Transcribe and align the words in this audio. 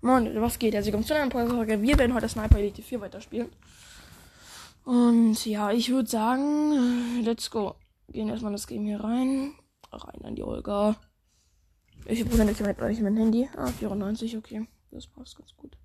Moin, 0.00 0.40
was 0.40 0.58
geht? 0.58 0.76
Also, 0.76 0.92
kommt 0.92 1.06
zu 1.06 1.14
einer 1.14 1.30
Folge. 1.30 1.82
Wir 1.82 1.98
werden 1.98 2.14
heute 2.14 2.28
Sniper 2.28 2.58
Elite 2.58 2.82
4 2.82 3.00
weiterspielen. 3.00 3.48
Und 4.84 5.44
ja, 5.44 5.72
ich 5.72 5.90
würde 5.90 6.08
sagen, 6.08 7.22
let's 7.24 7.50
go. 7.50 7.74
Gehen 8.08 8.28
erstmal 8.28 8.52
das 8.52 8.68
Game 8.68 8.84
hier 8.84 9.00
rein. 9.00 9.54
Rein 9.90 10.24
an 10.24 10.36
die 10.36 10.44
Olga. 10.44 10.96
Ich 12.06 12.20
habe 12.20 12.44
nicht 12.44 12.60
mit 12.60 12.80
mein 12.80 13.16
Handy. 13.16 13.48
Ah, 13.56 13.66
94, 13.66 14.36
okay. 14.36 14.66
Das 14.92 15.08
passt 15.08 15.36
ganz 15.36 15.54
gut. 15.56 15.76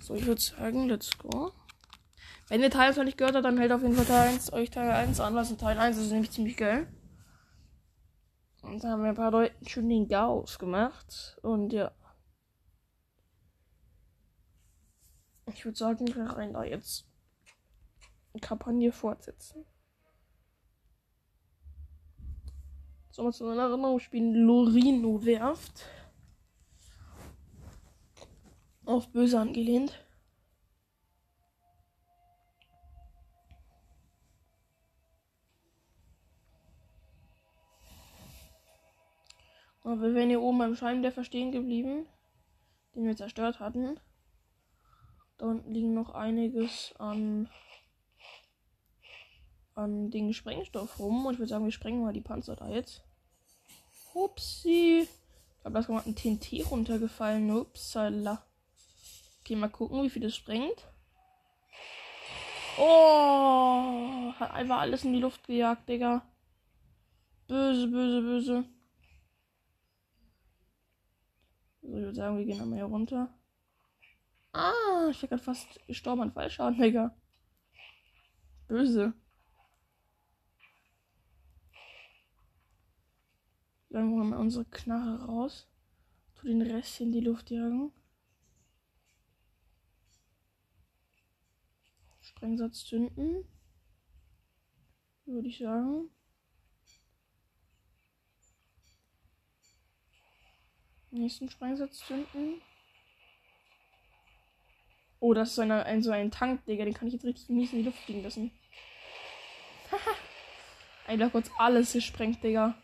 So, 0.00 0.14
ich 0.14 0.24
würde 0.24 0.40
sagen, 0.40 0.88
let's 0.88 1.16
go. 1.18 1.52
Wenn 2.48 2.62
ihr 2.62 2.70
Teil 2.70 2.88
1 2.88 2.96
noch 2.96 3.04
nicht 3.04 3.18
gehört 3.18 3.34
habt, 3.34 3.44
dann 3.44 3.58
hält 3.58 3.72
auf 3.72 3.82
jeden 3.82 3.94
Fall 3.94 4.06
Teil 4.06 4.28
1, 4.30 4.54
euch 4.54 4.70
Teil 4.70 4.90
1 4.90 5.20
an, 5.20 5.34
was 5.34 5.54
Teil 5.58 5.78
1 5.78 5.98
ist 5.98 6.10
nämlich 6.10 6.30
ziemlich 6.30 6.56
geil. 6.56 6.88
Und 8.68 8.84
da 8.84 8.90
haben 8.90 9.02
wir 9.02 9.08
ein 9.08 9.14
paar 9.14 9.30
Leuten 9.30 9.66
schon 9.66 9.88
den 9.88 10.08
Gauss 10.08 10.58
gemacht. 10.58 11.38
Und 11.42 11.72
ja. 11.72 11.90
Ich 15.46 15.64
würde 15.64 15.78
sagen, 15.78 16.06
wir 16.06 16.22
rein 16.24 16.52
da 16.52 16.62
jetzt 16.64 17.06
Kampagne 18.42 18.92
fortsetzen. 18.92 19.64
So, 23.10 23.24
mal 23.24 23.32
zu 23.32 23.48
einer 23.48 23.62
Erinnerung 23.62 23.98
spielen 23.98 24.34
Lorino 24.34 25.24
werft. 25.24 25.86
Auf 28.84 29.08
böse 29.08 29.40
angelehnt. 29.40 30.04
Aber 39.88 40.02
wir 40.02 40.14
wären 40.14 40.28
hier 40.28 40.42
oben 40.42 40.58
beim 40.58 40.76
Scheinwerfer 40.76 41.24
stehen 41.24 41.50
geblieben, 41.50 42.04
den 42.94 43.06
wir 43.06 43.16
zerstört 43.16 43.58
hatten. 43.58 43.98
Da 45.38 45.46
unten 45.46 45.72
liegen 45.72 45.94
noch 45.94 46.10
einiges 46.10 46.94
an, 46.98 47.48
an 49.74 50.10
Dingen 50.10 50.34
Sprengstoff 50.34 50.98
rum. 50.98 51.24
Und 51.24 51.32
ich 51.32 51.38
würde 51.38 51.48
sagen, 51.48 51.64
wir 51.64 51.72
sprengen 51.72 52.02
mal 52.02 52.12
die 52.12 52.20
Panzer 52.20 52.54
da 52.54 52.68
jetzt. 52.68 53.02
Upsi. 54.12 55.08
Ich 55.08 55.60
glaube, 55.62 55.72
da 55.72 55.80
ist 55.80 55.86
gerade 55.86 56.06
ein 56.06 56.14
TNT 56.14 56.70
runtergefallen. 56.70 57.50
Upsala. 57.50 58.44
Okay, 59.40 59.56
mal 59.56 59.70
gucken, 59.70 60.02
wie 60.02 60.10
viel 60.10 60.20
das 60.20 60.36
sprengt. 60.36 60.86
Oh, 62.78 64.34
hat 64.38 64.50
einfach 64.50 64.80
alles 64.80 65.04
in 65.04 65.14
die 65.14 65.20
Luft 65.20 65.46
gejagt, 65.46 65.88
Digga. 65.88 66.26
Böse, 67.46 67.88
böse, 67.88 68.20
böse. 68.20 68.77
So, 71.88 71.96
ich 71.96 72.02
würde 72.02 72.14
sagen, 72.14 72.36
wir 72.36 72.44
gehen 72.44 72.60
einmal 72.60 72.80
hier 72.80 72.84
runter. 72.84 73.34
Ah, 74.52 75.08
ich 75.10 75.20
bin 75.20 75.30
gerade 75.30 75.42
fast 75.42 75.86
gestorben 75.86 76.20
an 76.20 76.32
Fallschaden, 76.32 76.78
Digga. 76.78 77.16
Böse. 78.66 79.14
Dann 83.88 84.10
holen 84.10 84.28
wir 84.28 84.38
unsere 84.38 84.66
Knarre 84.66 85.24
raus. 85.24 85.66
Tu 86.34 86.48
den 86.48 86.60
Rest 86.60 87.00
in 87.00 87.10
die 87.10 87.20
Luft 87.20 87.50
jagen. 87.50 87.90
Sprengsatz 92.20 92.84
zünden. 92.84 93.48
Würde 95.24 95.48
ich 95.48 95.56
sagen. 95.56 96.10
Nächsten 101.10 101.50
Sprengsatz 101.50 101.98
zünden. 102.06 102.60
Oh, 105.20 105.34
das 105.34 105.50
ist 105.50 105.54
so, 105.56 105.62
eine, 105.62 105.84
ein, 105.84 106.02
so 106.02 106.10
ein 106.10 106.30
Tank, 106.30 106.64
Digga. 106.66 106.84
Den 106.84 106.94
kann 106.94 107.08
ich 107.08 107.14
jetzt 107.14 107.24
richtig 107.24 107.48
mies 107.48 107.72
in 107.72 107.80
die 107.80 107.84
Luft 107.84 107.98
fliegen 107.98 108.22
lassen. 108.22 108.50
Haha. 109.90 110.16
Einfach 111.06 111.32
kurz 111.32 111.50
alles 111.58 111.92
gesprengt, 111.92 112.42
Digga. 112.44 112.74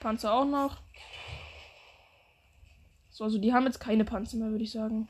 Panzer 0.00 0.32
auch 0.32 0.46
noch. 0.46 0.78
So, 3.10 3.24
also 3.24 3.38
die 3.38 3.52
haben 3.52 3.66
jetzt 3.66 3.80
keine 3.80 4.06
Panzer 4.06 4.38
mehr, 4.38 4.50
würde 4.50 4.64
ich 4.64 4.72
sagen. 4.72 5.08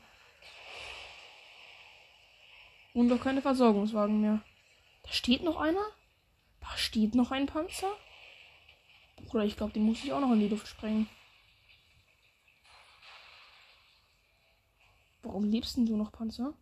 Und 2.93 3.11
auch 3.11 3.23
keine 3.23 3.41
Versorgungswagen 3.41 4.19
mehr. 4.19 4.41
Da 5.03 5.11
steht 5.13 5.43
noch 5.43 5.59
einer? 5.59 5.85
Steht 6.75 7.15
noch 7.15 7.31
ein 7.31 7.45
Panzer. 7.45 7.91
Bruder, 9.25 9.45
ich 9.45 9.57
glaube, 9.57 9.73
den 9.73 9.83
muss 9.83 10.03
ich 10.03 10.11
auch 10.13 10.19
noch 10.19 10.31
in 10.31 10.39
die 10.39 10.47
Luft 10.47 10.67
sprengen. 10.67 11.07
Warum 15.23 15.45
liebst 15.45 15.77
du 15.77 15.95
noch 15.95 16.11
Panzer? 16.11 16.53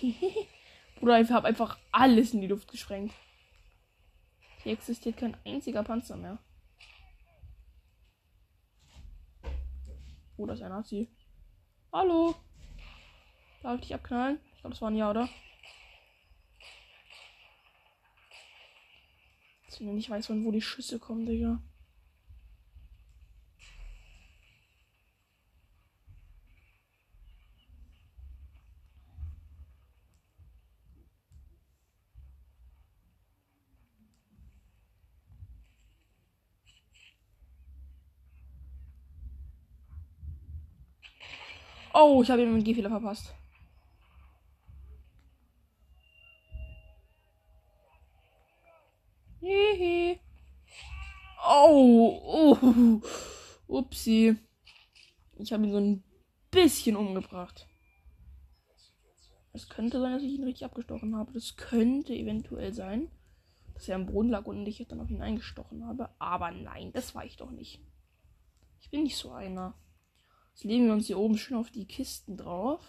Bruder, 0.96 1.20
ich 1.20 1.30
habe 1.30 1.48
einfach 1.48 1.78
alles 1.92 2.32
in 2.34 2.40
die 2.40 2.46
Luft 2.46 2.70
gesprengt. 2.70 3.12
Hier 4.62 4.72
existiert 4.72 5.16
kein 5.16 5.36
einziger 5.44 5.82
Panzer 5.82 6.16
mehr. 6.16 6.38
Oh, 10.36 10.46
das 10.46 10.58
ist 10.58 10.64
ein 10.64 10.70
Nazi. 10.70 11.08
Hallo. 11.92 12.34
Darf 13.62 13.74
ich 13.74 13.80
dich 13.82 13.94
abknallen? 13.94 14.40
Ich 14.54 14.60
glaube, 14.60 14.74
das 14.74 14.80
war 14.80 14.90
ein 14.90 14.96
Ja, 14.96 15.10
oder? 15.10 15.28
Dass 19.70 19.80
ich 19.80 19.86
nicht 19.86 20.10
weiß, 20.10 20.26
von 20.26 20.44
wo 20.44 20.50
die 20.50 20.60
Schüsse 20.60 20.98
kommen, 20.98 21.26
Digga. 21.26 21.60
Oh, 41.94 42.22
ich 42.22 42.30
habe 42.30 42.42
ihm 42.42 42.48
einen 42.54 42.64
G-Fehler 42.64 42.88
verpasst. 42.88 43.34
Hihi. 49.60 50.20
Oh, 51.48 52.20
oh. 52.24 53.00
Upsi. 53.66 54.36
Ich 55.38 55.52
habe 55.52 55.64
ihn 55.64 55.72
so 55.72 55.78
ein 55.78 56.04
bisschen 56.50 56.96
umgebracht. 56.96 57.66
Es 59.52 59.68
könnte 59.68 60.00
sein, 60.00 60.12
dass 60.12 60.22
ich 60.22 60.32
ihn 60.32 60.44
richtig 60.44 60.64
abgestochen 60.64 61.16
habe. 61.16 61.32
Das 61.32 61.56
könnte 61.56 62.14
eventuell 62.14 62.72
sein, 62.72 63.10
dass 63.74 63.88
er 63.88 63.96
am 63.96 64.06
Boden 64.06 64.30
lag 64.30 64.46
und 64.46 64.66
ich 64.66 64.86
dann 64.88 65.00
auf 65.00 65.10
ihn 65.10 65.22
eingestochen 65.22 65.86
habe. 65.86 66.10
Aber 66.18 66.50
nein, 66.50 66.92
das 66.92 67.14
war 67.14 67.24
ich 67.24 67.36
doch 67.36 67.50
nicht. 67.50 67.80
Ich 68.80 68.90
bin 68.90 69.02
nicht 69.02 69.16
so 69.16 69.32
einer. 69.32 69.74
Jetzt 70.50 70.64
legen 70.64 70.86
wir 70.86 70.92
uns 70.92 71.06
hier 71.06 71.18
oben 71.18 71.36
schön 71.36 71.56
auf 71.56 71.70
die 71.70 71.86
Kisten 71.86 72.36
drauf. 72.36 72.84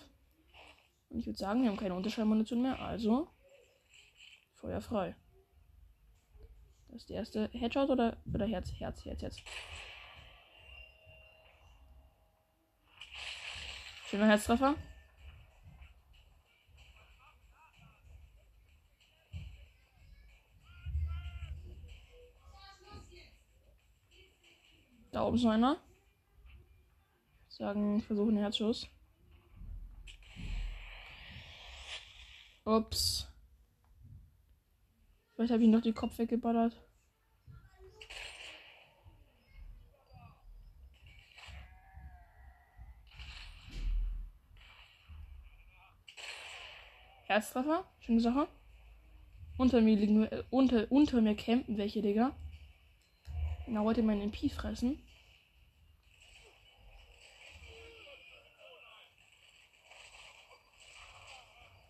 Und 1.09 1.19
ich 1.19 1.25
würde 1.25 1.39
sagen, 1.39 1.63
wir 1.63 1.69
haben 1.69 1.77
keine 1.77 1.95
Unterschallmunition 1.95 2.61
mehr. 2.61 2.79
Also, 2.79 3.27
Feuer 4.53 4.81
frei. 4.81 5.15
Das 6.91 7.03
ist 7.03 7.09
der 7.09 7.17
erste 7.17 7.49
Headshot 7.53 7.89
oder, 7.89 8.17
oder 8.33 8.45
Herz, 8.45 8.69
Herz, 8.77 9.05
Herz, 9.05 9.21
Herz. 9.21 9.37
Schöner 14.09 14.27
Herztreffer. 14.27 14.75
Da 25.13 25.23
oben 25.23 25.37
ist 25.37 25.43
noch 25.43 25.51
einer. 25.51 25.77
Sagen, 27.47 27.99
ich 27.99 28.05
versuche 28.05 28.29
einen 28.29 28.37
Herzschuss. 28.37 28.89
Ups. 32.65 33.30
Vielleicht 35.41 35.53
habe 35.53 35.63
ich 35.63 35.69
noch 35.69 35.81
den 35.81 35.95
Kopf 35.95 36.19
weggeballert. 36.19 36.79
Herztreffer, 47.25 47.85
schöne 48.01 48.19
Sache. 48.19 48.47
Unter 49.57 49.81
mir 49.81 49.95
liegen, 49.95 50.25
äh, 50.25 50.43
unter, 50.51 50.85
unter 50.91 51.19
mir 51.21 51.35
campen 51.35 51.75
welche, 51.75 52.03
Digga. 52.03 52.35
Na, 53.65 53.83
wollte 53.83 54.03
meinen 54.03 54.21
MP 54.21 54.47
fressen. 54.47 55.01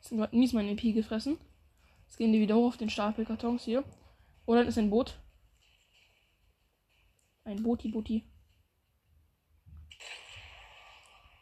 Du 0.10 0.22
hat 0.22 0.32
mies 0.32 0.54
mein 0.54 0.70
EP 0.70 0.94
gefressen. 0.94 1.38
Jetzt 2.12 2.18
gehen 2.18 2.34
die 2.34 2.42
wieder 2.42 2.56
hoch 2.56 2.68
auf 2.68 2.78
den 2.78 2.90
Stapel 2.90 3.24
Kartons 3.24 3.64
hier. 3.64 3.86
Oh, 4.46 4.54
dann 4.54 4.68
ist 4.68 4.78
ein 4.78 4.90
Boot. 4.90 5.18
Ein 7.46 7.64
Booti, 7.64 7.88
Booti. 7.88 8.30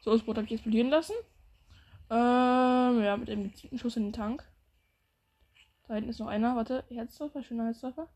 So, 0.01 0.11
das 0.11 0.21
Boot 0.21 0.37
habe 0.37 0.45
ich 0.45 0.53
explodieren 0.53 0.91
lassen. 0.91 1.15
Ähm, 2.11 3.01
ja, 3.01 3.17
mit 3.17 3.31
einem 3.31 3.45
gezielten 3.45 3.79
Schuss 3.79 3.97
in 3.97 4.03
den 4.03 4.13
Tank. 4.13 4.47
Da 5.87 5.95
hinten 5.95 6.11
ist 6.11 6.19
noch 6.19 6.27
einer. 6.27 6.55
Warte, 6.55 6.85
Herztreffer, 6.89 7.41
schöner 7.41 7.65
Herztreffer. 7.65 8.07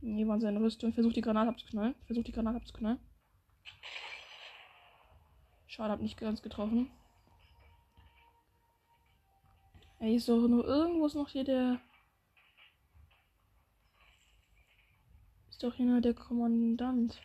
Hier 0.00 0.26
war 0.26 0.40
seine 0.40 0.58
Rüstung. 0.58 0.94
Versucht 0.94 1.16
die 1.16 1.20
Granate 1.20 1.50
abzuknallen. 1.50 1.94
Versucht 2.06 2.28
die 2.28 2.32
Granate 2.32 2.56
abzuknallen. 2.56 2.98
Schade, 5.66 5.92
hab 5.92 6.00
nicht 6.00 6.16
ganz 6.16 6.40
getroffen. 6.40 6.90
Ey, 10.02 10.16
ist 10.16 10.28
doch 10.28 10.48
nur 10.48 10.64
irgendwo 10.66 11.06
ist 11.06 11.14
noch 11.14 11.28
hier 11.28 11.44
der. 11.44 11.80
Ist 15.48 15.62
doch 15.62 15.74
hier 15.74 15.86
nur 15.86 16.00
der 16.00 16.12
Kommandant. 16.12 17.22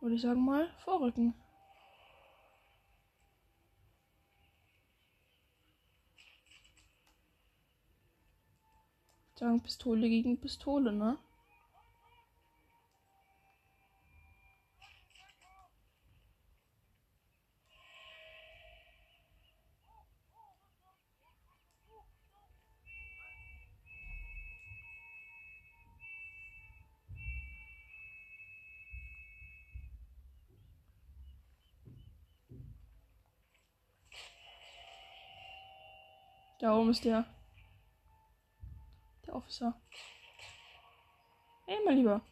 Würde 0.00 0.14
ich 0.14 0.22
sagen 0.22 0.42
mal 0.42 0.70
vorrücken. 0.78 1.34
Sagen 9.34 9.62
Pistole 9.62 10.08
gegen 10.08 10.40
Pistole, 10.40 10.90
ne? 10.90 11.18
Da 36.64 36.78
oben 36.78 36.92
ist 36.92 37.04
der. 37.04 37.26
Der 39.26 39.36
Officer. 39.36 39.78
Ey, 41.66 41.76
mein 41.84 41.98
Lieber. 41.98 42.22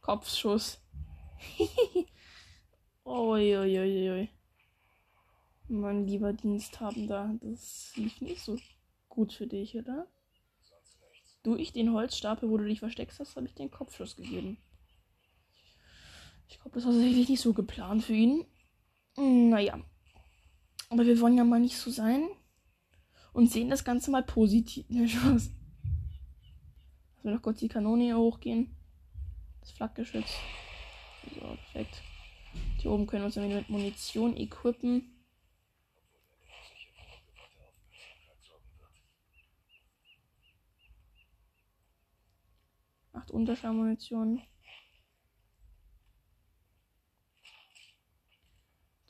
Kopfschuss. 0.00 0.80
Uiuiuiui. 3.04 4.30
Mein 5.68 6.06
lieber 6.06 6.32
Diensthabender, 6.32 7.34
das 7.42 7.92
lief 7.94 8.22
nicht 8.22 8.40
so 8.40 8.58
gut 9.10 9.34
für 9.34 9.46
dich, 9.46 9.76
oder? 9.76 10.06
Du, 11.42 11.56
ich 11.56 11.74
den 11.74 11.92
Holzstapel, 11.92 12.48
wo 12.48 12.56
du 12.56 12.64
dich 12.64 12.78
versteckst 12.78 13.20
hast, 13.20 13.36
habe 13.36 13.48
ich 13.48 13.54
den 13.54 13.70
Kopfschuss 13.70 14.16
gegeben. 14.16 14.56
Ich 16.50 16.58
glaube, 16.58 16.74
das 16.74 16.84
war 16.84 16.92
tatsächlich 16.92 17.28
nicht 17.28 17.40
so 17.40 17.54
geplant 17.54 18.02
für 18.02 18.12
ihn. 18.12 18.44
Hm, 19.16 19.50
naja. 19.50 19.78
Aber 20.88 21.06
wir 21.06 21.20
wollen 21.20 21.36
ja 21.36 21.44
mal 21.44 21.60
nicht 21.60 21.78
so 21.78 21.90
sein. 21.90 22.28
Und 23.32 23.52
sehen 23.52 23.70
das 23.70 23.84
Ganze 23.84 24.10
mal 24.10 24.24
positiv. 24.24 24.84
Lassen 24.90 25.54
wir 27.22 27.30
noch 27.30 27.42
kurz 27.42 27.60
die 27.60 27.68
Kanone 27.68 28.02
hier 28.02 28.18
hochgehen. 28.18 28.74
Das 29.60 29.70
Flakgeschütz. 29.70 30.28
So, 31.34 31.40
perfekt. 31.40 32.02
Hier 32.78 32.90
oben 32.90 33.06
können 33.06 33.22
wir 33.22 33.26
uns 33.26 33.36
dann 33.36 33.44
wieder 33.44 33.58
mit 33.58 33.70
Munition 33.70 34.36
equippen. 34.36 35.24
Acht 43.12 43.30
Unterschallmunition. 43.30 44.42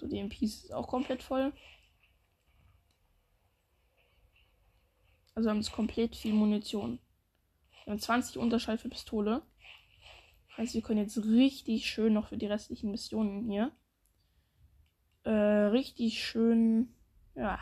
So, 0.01 0.07
die 0.07 0.19
MPs 0.19 0.65
ist 0.65 0.73
auch 0.73 0.89
komplett 0.89 1.23
voll. 1.23 1.53
Also 5.35 5.47
wir 5.47 5.51
haben 5.51 5.61
jetzt 5.61 5.73
komplett 5.73 6.17
viel 6.17 6.33
Munition. 6.33 6.99
Wir 7.85 7.93
haben 7.93 8.01
20 8.01 8.39
Unterschall 8.39 8.79
für 8.79 8.89
Pistole. 8.89 9.43
Heißt, 10.57 10.73
wir 10.73 10.81
können 10.81 11.01
jetzt 11.01 11.19
richtig 11.19 11.87
schön 11.87 12.15
noch 12.15 12.29
für 12.29 12.39
die 12.39 12.47
restlichen 12.47 12.91
Missionen 12.91 13.45
hier. 13.45 13.73
Äh, 15.25 15.31
richtig 15.31 16.25
schön, 16.25 16.95
ja, 17.35 17.59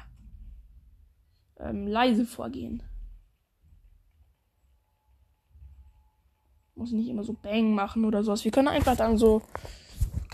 ähm, 1.58 1.88
leise 1.88 2.24
vorgehen. 2.24 2.84
Muss 6.76 6.92
nicht 6.92 7.08
immer 7.08 7.24
so 7.24 7.32
Bang 7.32 7.74
machen 7.74 8.04
oder 8.04 8.22
sowas. 8.22 8.44
Wir 8.44 8.52
können 8.52 8.68
einfach 8.68 8.96
dann 8.96 9.18
so 9.18 9.42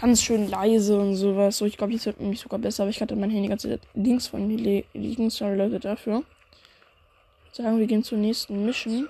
ganz 0.04 0.22
schön 0.22 0.50
leise 0.50 0.98
und 0.98 1.16
sowas. 1.16 1.56
So, 1.56 1.64
ich 1.64 1.78
glaube, 1.78 1.94
jetzt 1.94 2.04
wird 2.04 2.20
nämlich 2.20 2.38
sogar 2.38 2.58
besser, 2.58 2.82
aber 2.82 2.90
ich 2.90 3.00
hatte 3.00 3.16
mein 3.16 3.30
Handy 3.30 3.48
ganz 3.48 3.66
links 3.94 4.26
von 4.26 4.46
mir 4.46 4.84
liegen. 4.92 5.30
Sorry 5.30 5.56
Leute 5.56 5.80
dafür. 5.80 6.22
Sagen 7.52 7.78
wir 7.78 7.86
gehen 7.86 8.04
zur 8.04 8.18
nächsten 8.18 8.66
Mission. 8.66 9.08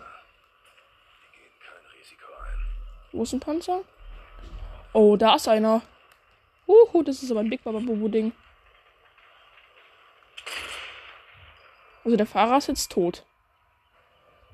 Wo 3.10 3.24
ist 3.24 3.32
ein 3.32 3.40
Panzer? 3.40 3.82
Oh, 4.92 5.16
da 5.16 5.34
ist 5.34 5.48
einer. 5.48 5.82
Uhu, 6.68 7.02
das 7.02 7.24
ist 7.24 7.32
aber 7.32 7.40
ein 7.40 7.50
Big 7.50 7.64
Baba 7.64 7.80
Bobo 7.80 8.06
Ding. 8.06 8.30
Also 12.04 12.16
der 12.16 12.26
Fahrer 12.26 12.58
ist 12.58 12.68
jetzt 12.68 12.92
tot. 12.92 13.24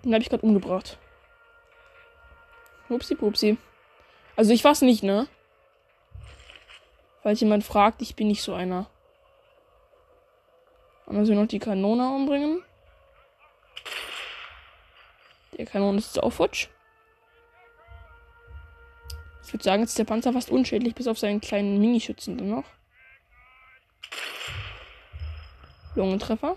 Den 0.03 0.15
habe 0.15 0.23
ich 0.23 0.31
gerade 0.31 0.47
umgebracht. 0.47 0.97
Upsi 2.89 3.15
pupsi. 3.15 3.59
Also 4.37 4.55
ich 4.55 4.65
war's 4.65 4.81
nicht, 4.81 5.03
ne? 5.03 5.29
Falls 7.23 7.41
jemand 7.41 7.65
fragt, 7.65 8.03
ich 8.03 8.17
bin 8.17 8.29
nicht 8.29 8.43
so 8.43 8.55
einer. 8.55 8.89
Dann 11.07 11.27
wir 11.27 11.35
noch 11.35 11.47
die 11.47 11.59
Kanone 11.59 12.09
umbringen. 12.09 12.63
Der 15.59 15.67
Kanone 15.67 15.99
ist 15.99 16.23
auch 16.23 16.31
futsch. 16.31 16.69
Ich 19.45 19.53
würde 19.53 19.65
sagen, 19.65 19.83
jetzt 19.83 19.91
ist 19.91 19.99
der 19.99 20.05
Panzer 20.05 20.33
fast 20.33 20.51
unschädlich, 20.51 20.95
bis 20.95 21.09
auf 21.09 21.19
seinen 21.19 21.41
kleinen 21.41 21.81
Minischützen 21.81 22.39
dann 22.39 22.51
noch. 22.51 22.65
Lungentreffer. 25.97 26.57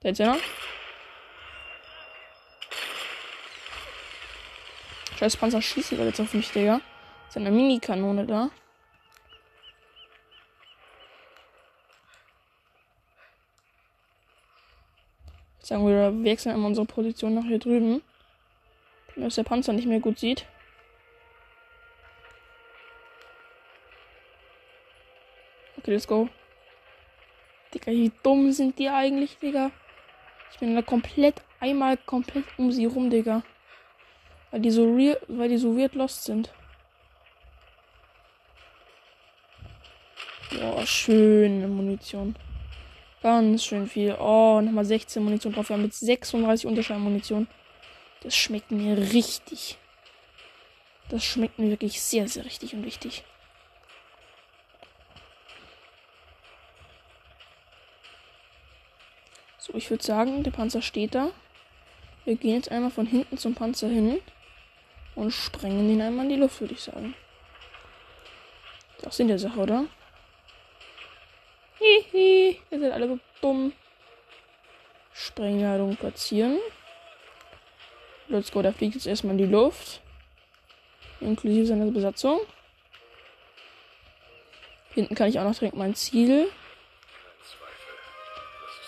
Da 0.00 0.08
ist 0.08 0.18
einer. 0.18 0.38
Scheiß 5.18 5.36
Panzer 5.36 5.60
schießt 5.60 5.92
jetzt 5.92 6.20
auf 6.20 6.32
mich, 6.32 6.50
Digga. 6.50 6.80
Seine 7.28 7.50
Mini-Kanone 7.50 8.24
da. 8.24 8.50
Sagen 15.68 15.86
wir, 15.86 16.24
wechseln 16.24 16.54
einmal 16.54 16.70
unsere 16.70 16.86
Position 16.86 17.34
nach 17.34 17.44
hier 17.44 17.58
drüben. 17.58 18.00
Dass 19.16 19.34
der 19.34 19.42
Panzer 19.42 19.74
nicht 19.74 19.86
mehr 19.86 20.00
gut 20.00 20.18
sieht. 20.18 20.46
Okay, 25.76 25.90
let's 25.90 26.08
go. 26.08 26.30
Digga, 27.74 27.92
wie 27.92 28.10
dumm 28.22 28.50
sind 28.50 28.78
die 28.78 28.88
eigentlich, 28.88 29.36
Digga? 29.36 29.70
Ich 30.52 30.58
bin 30.58 30.74
da 30.74 30.80
komplett, 30.80 31.42
einmal 31.60 31.98
komplett 31.98 32.46
um 32.56 32.72
sie 32.72 32.86
rum, 32.86 33.10
Digga. 33.10 33.42
Weil 34.50 34.60
die 34.60 34.70
so 34.70 34.90
real, 34.94 35.20
weil 35.28 35.50
die 35.50 35.58
so 35.58 35.76
weird 35.76 35.94
lost 35.94 36.24
sind. 36.24 36.50
Boah, 40.50 40.86
schöne 40.86 41.68
Munition. 41.68 42.34
Ganz 43.22 43.64
schön 43.64 43.88
viel. 43.88 44.14
Oh, 44.18 44.60
nochmal 44.60 44.84
16 44.84 45.22
Munition 45.22 45.52
drauf. 45.52 45.68
Wir 45.68 45.74
haben 45.74 45.82
mit 45.82 45.94
36 45.94 46.66
Unterschallmunition. 46.66 47.48
Das 48.22 48.36
schmeckt 48.36 48.70
mir 48.70 48.96
richtig. 48.96 49.76
Das 51.08 51.24
schmeckt 51.24 51.58
mir 51.58 51.70
wirklich 51.70 52.00
sehr, 52.00 52.28
sehr 52.28 52.44
richtig 52.44 52.74
und 52.74 52.84
wichtig. 52.84 53.24
So, 59.58 59.74
ich 59.74 59.90
würde 59.90 60.04
sagen, 60.04 60.42
der 60.42 60.50
Panzer 60.50 60.82
steht 60.82 61.14
da. 61.14 61.30
Wir 62.24 62.36
gehen 62.36 62.54
jetzt 62.54 62.70
einmal 62.70 62.90
von 62.90 63.06
hinten 63.06 63.36
zum 63.36 63.54
Panzer 63.54 63.88
hin 63.88 64.20
und 65.14 65.32
sprengen 65.32 65.90
ihn 65.90 66.00
einmal 66.00 66.26
in 66.26 66.30
die 66.30 66.36
Luft, 66.36 66.60
würde 66.60 66.74
ich 66.74 66.82
sagen. 66.82 67.14
Das 69.02 69.16
sind 69.16 69.28
der 69.28 69.38
Sache, 69.38 69.58
oder? 69.58 69.86
Hihi, 71.78 72.60
ihr 72.70 72.80
seid 72.80 72.92
alle 72.92 73.08
so 73.08 73.18
dumm. 73.40 73.72
Sprengladung 75.12 75.96
platzieren. 75.96 76.58
Let's 78.28 78.52
go, 78.52 78.62
der 78.62 78.72
fliegt 78.72 78.94
jetzt 78.94 79.06
erstmal 79.06 79.32
in 79.32 79.38
die 79.38 79.52
Luft. 79.52 80.00
Inklusive 81.20 81.66
seiner 81.66 81.86
Besatzung. 81.86 82.40
Hinten 84.94 85.14
kann 85.14 85.28
ich 85.28 85.38
auch 85.38 85.44
noch 85.44 85.54
direkt 85.54 85.76
mein 85.76 85.94
Ziel. 85.94 86.48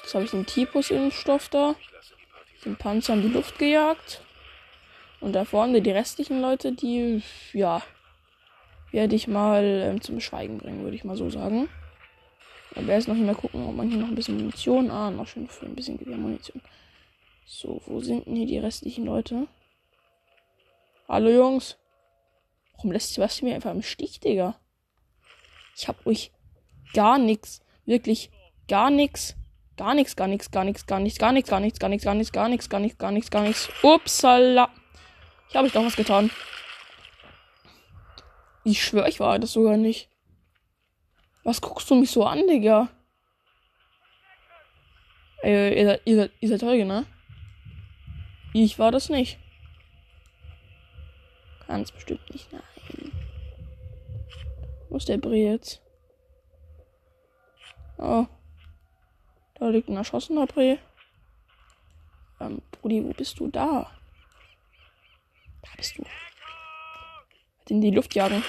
Jetzt 0.03 0.15
habe 0.15 0.25
ich 0.25 0.31
den 0.31 0.47
Typus-Impfstoff 0.47 1.49
da. 1.49 1.75
Den 2.65 2.77
Panzer 2.77 3.15
in 3.15 3.23
die 3.23 3.29
Luft 3.29 3.59
gejagt. 3.59 4.21
Und 5.21 5.33
da 5.33 5.45
vorne 5.45 5.81
die 5.81 5.91
restlichen 5.91 6.41
Leute, 6.41 6.73
die, 6.73 7.23
ja, 7.53 7.83
werde 8.91 9.15
ich 9.15 9.29
mal 9.29 9.65
ähm, 9.65 10.01
zum 10.01 10.21
Schweigen 10.21 10.59
bringen, 10.59 10.83
würde 10.83 10.97
ich 10.97 11.05
mal 11.05 11.17
so 11.17 11.31
sagen. 11.31 11.69
Aber 12.75 12.89
erst 12.89 13.09
noch 13.09 13.17
mal 13.17 13.35
gucken, 13.35 13.67
ob 13.67 13.75
man 13.75 13.89
hier 13.89 13.99
noch 13.99 14.09
ein 14.09 14.15
bisschen 14.15 14.37
Munition. 14.37 14.91
Ah, 14.91 15.11
noch 15.11 15.27
schön 15.27 15.49
für 15.49 15.67
ein 15.67 15.75
bisschen 15.75 15.99
Gewehrmunition. 15.99 16.63
So, 17.45 17.83
wo 17.87 18.01
sind 18.01 18.27
denn 18.27 18.37
hier 18.37 18.47
die 18.47 18.59
restlichen 18.59 19.07
Leute? 19.07 19.49
Hallo 21.09 21.31
Jungs. 21.31 21.77
Warum 22.77 22.93
lässt 22.93 23.13
Sebastian 23.13 23.49
mir 23.49 23.57
einfach 23.57 23.73
im 23.73 23.83
Stich, 23.83 24.21
Digga? 24.21 24.59
Ich 25.77 25.89
hab 25.89 26.07
euch 26.07 26.31
gar 26.95 27.19
nichts, 27.19 27.61
wirklich 27.85 28.31
gar 28.69 28.91
nichts, 28.91 29.37
gar 29.77 29.95
nichts, 29.95 30.15
gar 30.17 30.29
nichts, 30.29 30.51
gar 30.51 30.65
nichts, 30.65 30.87
gar 30.87 31.01
nichts, 31.01 31.19
gar 31.19 31.33
nichts, 31.33 31.49
gar 31.49 31.61
nichts, 31.61 31.79
gar 31.79 31.89
nichts, 31.89 32.05
gar 32.05 32.15
nichts, 32.15 32.33
gar 32.33 32.49
nichts, 32.49 32.69
gar 32.69 32.81
nichts, 32.81 32.99
gar 32.99 33.11
nichts, 33.11 33.31
gar 33.31 33.43
nichts. 33.43 33.69
Upsala. 33.83 34.71
Ich 35.49 35.57
habe 35.57 35.67
ich 35.67 35.73
doch 35.73 35.85
was 35.85 35.97
getan. 35.97 36.31
Ich 38.63 38.85
schwöre, 38.85 39.09
ich 39.09 39.19
war 39.19 39.39
das 39.39 39.53
sogar 39.53 39.77
nicht. 39.77 40.09
Was 41.45 41.61
guckst 41.61 41.89
du 41.91 41.95
mich 41.95 42.11
so 42.11 42.25
an, 42.25 42.47
Digga? 42.47 42.89
Ey, 45.43 45.79
ihr 45.79 45.87
seid, 45.87 46.03
ihr 46.05 46.31
ihr 46.41 46.49
seid 46.49 46.61
Zeuge, 46.61 46.85
ne? 46.85 47.07
Ich 48.53 48.79
war 48.79 48.91
das 48.93 49.09
nicht. 49.09 49.39
Ganz 51.67 51.93
bestimmt 51.93 52.29
nicht, 52.31 52.53
nein. 52.53 52.63
Wo 54.89 54.97
ist 54.97 55.09
der 55.09 55.19
Brie 55.19 55.45
jetzt? 55.45 55.81
Oh. 57.97 58.27
Da 59.55 59.69
liegt 59.69 59.89
ein 59.89 59.97
erschossener 59.97 60.47
Brie. 60.47 60.79
Ähm, 62.41 62.61
Brudi, 62.73 63.05
wo 63.05 63.13
bist 63.13 63.39
du 63.39 63.49
da? 63.49 63.91
Da 65.63 65.71
bist 65.77 65.97
du. 65.97 66.05
In 67.69 67.81
die 67.81 67.93
Luft 67.93 68.15
jagen. 68.17 68.43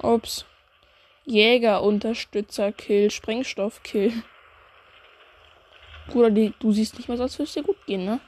Ups. 0.00 0.46
Jäger, 1.28 1.82
Unterstützer, 1.82 2.72
Kill, 2.72 3.10
Sprengstoff, 3.10 3.82
Kill. 3.82 4.22
Bruder, 6.08 6.30
die, 6.30 6.54
du 6.58 6.72
siehst 6.72 6.96
nicht 6.96 7.08
mal, 7.08 7.20
als 7.20 7.38
würde 7.38 7.48
es 7.48 7.52
dir 7.52 7.62
gut 7.62 7.84
gehen, 7.84 8.06
ne? 8.06 8.20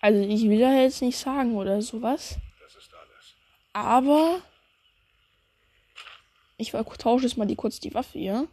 Also, 0.00 0.18
ich 0.20 0.48
will 0.48 0.60
da 0.60 0.72
jetzt 0.72 1.02
nicht 1.02 1.18
sagen 1.18 1.54
oder 1.54 1.82
sowas. 1.82 2.38
Aber. 3.74 4.40
Ich 6.56 6.70
tausche 6.70 7.26
jetzt 7.26 7.36
mal 7.36 7.44
die 7.44 7.54
kurz 7.54 7.80
die 7.80 7.92
Waffe 7.92 8.18
hier. 8.18 8.48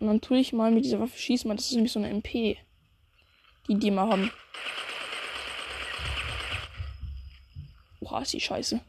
Und 0.00 0.08
dann 0.08 0.20
tue 0.20 0.38
ich 0.38 0.52
mal 0.52 0.72
mit 0.72 0.84
dieser 0.84 0.98
Waffe 0.98 1.16
schießen, 1.16 1.48
weil 1.48 1.56
das 1.56 1.66
ist 1.66 1.74
nämlich 1.74 1.92
so 1.92 2.00
eine 2.00 2.10
MP. 2.10 2.58
Die 3.68 3.78
die 3.78 3.92
mal 3.92 4.08
haben. 4.08 4.32
Oha, 8.00 8.22
ist 8.22 8.32
die 8.32 8.40
scheiße. 8.40 8.80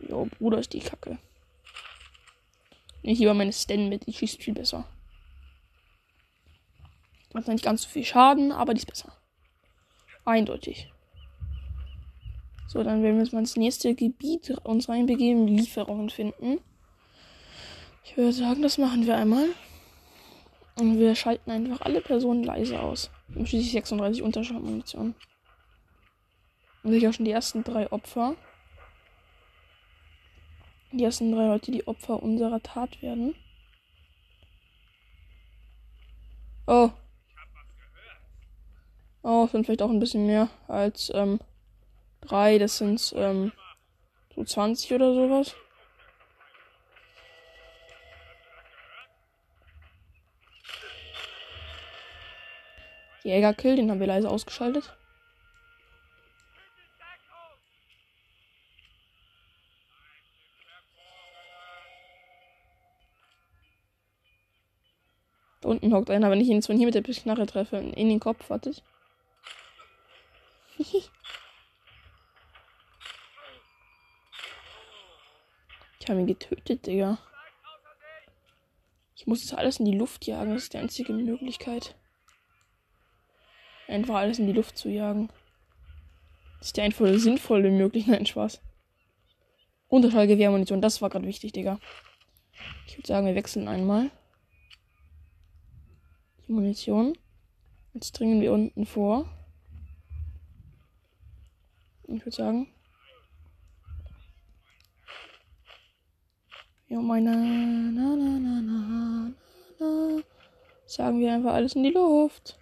Jo, 0.00 0.28
Bruder, 0.38 0.58
ist 0.58 0.72
die 0.72 0.80
Kacke. 0.80 1.18
Ich 3.02 3.18
lieber 3.18 3.34
meine 3.34 3.52
Sten 3.52 3.88
mit, 3.88 4.06
die 4.06 4.12
schießt 4.12 4.42
viel 4.42 4.54
besser. 4.54 4.86
Macht 7.32 7.48
nicht 7.48 7.64
ganz 7.64 7.82
so 7.82 7.88
viel 7.88 8.04
Schaden, 8.04 8.52
aber 8.52 8.74
die 8.74 8.80
ist 8.80 8.86
besser. 8.86 9.12
Eindeutig. 10.24 10.92
So, 12.66 12.82
dann 12.82 13.02
werden 13.02 13.14
wir 13.16 13.22
uns 13.22 13.32
mal 13.32 13.40
ins 13.40 13.56
nächste 13.56 13.94
Gebiet 13.94 14.50
uns 14.62 14.88
reinbegeben, 14.88 15.46
Lieferungen 15.46 16.10
finden. 16.10 16.60
Ich 18.04 18.16
würde 18.16 18.32
sagen, 18.32 18.62
das 18.62 18.78
machen 18.78 19.06
wir 19.06 19.16
einmal. 19.16 19.48
Und 20.78 20.98
wir 20.98 21.14
schalten 21.14 21.50
einfach 21.50 21.80
alle 21.80 22.00
Personen 22.00 22.44
leise 22.44 22.80
aus. 22.80 23.10
Und 23.34 23.48
schließlich 23.48 23.72
36 23.72 24.22
Unterschaltmunition. 24.22 25.14
Und 26.82 26.92
ich 26.92 27.06
auch 27.08 27.12
schon 27.12 27.24
die 27.24 27.32
ersten 27.32 27.64
drei 27.64 27.90
Opfer. 27.90 28.36
Die 30.92 31.04
ersten 31.04 31.32
drei 31.32 31.46
Leute, 31.46 31.70
die 31.70 31.86
Opfer 31.86 32.22
unserer 32.22 32.62
Tat 32.62 33.02
werden. 33.02 33.34
Oh. 36.66 36.90
Oh, 39.22 39.46
sind 39.46 39.64
vielleicht 39.64 39.82
auch 39.82 39.90
ein 39.90 40.00
bisschen 40.00 40.26
mehr 40.26 40.48
als 40.66 41.10
ähm, 41.14 41.40
drei. 42.22 42.58
Das 42.58 42.78
sind 42.78 43.12
ähm, 43.16 43.52
so 44.34 44.44
20 44.44 44.92
oder 44.92 45.14
sowas. 45.14 45.54
Jägerkill, 53.24 53.76
den 53.76 53.90
haben 53.90 54.00
wir 54.00 54.06
leise 54.06 54.30
ausgeschaltet. 54.30 54.97
Unten 65.68 65.92
hockt 65.92 66.10
einer, 66.10 66.30
wenn 66.30 66.40
ich 66.40 66.48
ihn 66.48 66.62
von 66.62 66.76
hier 66.76 66.86
mit 66.86 66.94
der 66.94 67.02
Knarre 67.02 67.46
treffe, 67.46 67.76
in 67.76 68.08
den 68.08 68.20
Kopf, 68.20 68.50
warte 68.50 68.70
ich. 68.70 68.82
ich 70.78 71.10
habe 76.08 76.20
ihn 76.20 76.26
getötet, 76.26 76.86
Digga. 76.86 77.18
Ich 79.14 79.26
muss 79.26 79.42
jetzt 79.42 79.54
alles 79.54 79.78
in 79.78 79.84
die 79.84 79.96
Luft 79.96 80.26
jagen, 80.26 80.54
das 80.54 80.64
ist 80.64 80.72
die 80.72 80.78
einzige 80.78 81.12
Möglichkeit. 81.12 81.96
Einfach 83.88 84.14
alles 84.14 84.38
in 84.38 84.46
die 84.46 84.52
Luft 84.52 84.78
zu 84.78 84.88
jagen. 84.88 85.28
Das 86.58 86.68
ist 86.68 86.76
die 86.76 86.82
einfache 86.82 87.18
sinnvolle 87.18 87.70
Möglichkeit, 87.70 88.14
nein, 88.18 88.26
Spaß. 88.26 88.60
Unterschallgewehrmunition, 89.88 90.80
das 90.80 91.02
war 91.02 91.10
gerade 91.10 91.26
wichtig, 91.26 91.52
Digga. 91.52 91.78
Ich 92.86 92.96
würde 92.96 93.06
sagen, 93.06 93.26
wir 93.26 93.34
wechseln 93.34 93.68
einmal. 93.68 94.10
Munition. 96.48 97.16
Jetzt 97.94 98.18
dringen 98.18 98.40
wir 98.40 98.52
unten 98.52 98.86
vor. 98.86 99.28
Ich 102.04 102.24
würde 102.24 102.36
sagen. 102.36 102.68
Ja, 106.88 107.00
meine. 107.00 107.36
Na, 107.36 108.16
na, 108.16 108.38
na, 108.38 108.60
na, 108.60 109.34
na. 109.78 110.22
Sagen 110.86 111.20
wir 111.20 111.34
einfach 111.34 111.52
alles 111.52 111.74
in 111.74 111.82
die 111.82 111.90
Luft. 111.90 112.58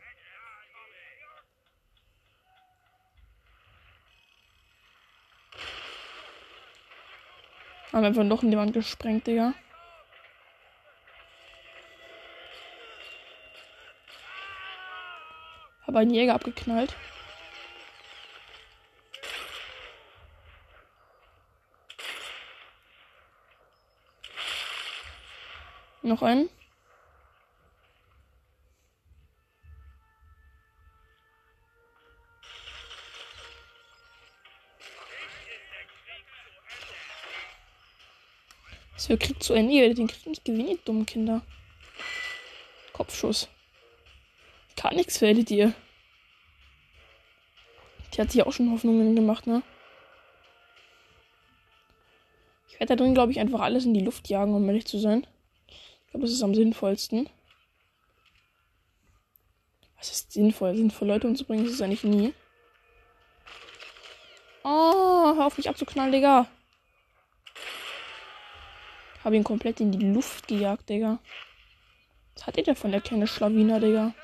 Haben 7.93 8.05
einfach 8.05 8.25
noch 8.25 8.43
in 8.43 8.50
die 8.50 8.57
Wand 8.57 8.73
gesprengt, 8.73 9.26
Digga. 9.28 9.55
Habe 15.96 16.02
einen 16.02 16.14
Jäger 16.14 16.34
abgeknallt. 16.34 16.94
Noch 26.02 26.20
einen. 26.20 26.50
So, 38.98 39.16
kriegt 39.16 39.42
so 39.42 39.54
ein 39.54 39.70
ihr 39.70 39.94
den 39.94 40.08
kriegt 40.08 40.26
nicht 40.26 40.44
gewinnen, 40.44 40.78
dummen 40.84 41.06
Kinder. 41.06 41.40
Kopfschuss. 42.92 43.48
Kann 44.76 44.96
nichts 44.96 45.22
werdet 45.22 45.50
ihr. 45.50 45.72
Die 48.16 48.23
hat 48.23 48.30
sich 48.30 48.42
auch 48.42 48.52
schon 48.52 48.70
Hoffnungen 48.70 49.14
gemacht, 49.14 49.46
ne? 49.46 49.62
Ich 52.68 52.80
werde 52.80 52.96
da 52.96 52.96
drin, 52.96 53.14
glaube 53.14 53.32
ich, 53.32 53.40
einfach 53.40 53.61
alles 53.61 53.85
in 53.85 53.94
die 53.94 54.00
Luft 54.00 54.28
jagen, 54.28 54.54
um 54.54 54.66
ehrlich 54.66 54.87
zu 54.87 54.99
sein. 54.99 55.26
Ich 55.68 56.11
glaube, 56.11 56.25
das 56.25 56.32
ist 56.32 56.42
am 56.42 56.54
sinnvollsten. 56.54 57.28
Was 59.99 60.11
ist 60.11 60.32
sinnvoll? 60.32 60.75
Sinnvoll 60.76 61.08
Leute 61.08 61.26
umzubringen, 61.26 61.64
das 61.64 61.75
ist 61.75 61.82
eigentlich 61.82 62.04
nie. 62.04 62.32
Oh, 64.64 65.35
hör 65.37 65.46
auf 65.46 65.58
mich 65.58 65.68
abzuknallen, 65.68 66.12
Digga. 66.12 66.46
Habe 69.25 69.37
ihn 69.37 69.44
komplett 69.44 69.80
in 69.80 69.92
die 69.92 70.06
Luft 70.06 70.49
gejagt, 70.49 70.88
Digga. 70.88 71.18
Was 72.35 72.46
hat 72.46 72.56
ihr 72.56 72.64
denn 72.64 72.76
von 72.76 72.92
der 72.92 73.00
kleine 73.00 73.26
Schlawiner, 73.26 73.80
Digga? 73.80 74.14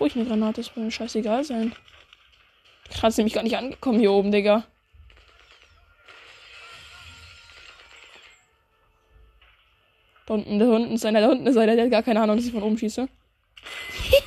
Ruhig 0.00 0.14
eine 0.14 0.26
Granate, 0.26 0.60
ist 0.60 0.76
mir 0.76 0.90
scheißegal 0.90 1.44
sein. 1.44 1.74
Gerade 2.90 3.08
ist 3.08 3.16
nämlich 3.16 3.34
gar 3.34 3.42
nicht 3.42 3.56
angekommen 3.56 3.98
hier 3.98 4.12
oben, 4.12 4.30
Digga. 4.30 4.64
Da 10.26 10.34
unten, 10.34 10.58
da 10.58 10.66
unten 10.66 10.94
ist 10.94 11.06
einer, 11.06 11.20
da 11.20 11.28
unten 11.28 11.46
ist 11.46 11.56
einer, 11.56 11.76
der 11.76 11.84
hat 11.84 11.90
gar 11.90 12.02
keine 12.02 12.20
Ahnung, 12.20 12.36
dass 12.36 12.46
ich 12.46 12.52
von 12.52 12.62
oben 12.62 12.76
schieße. 12.76 13.08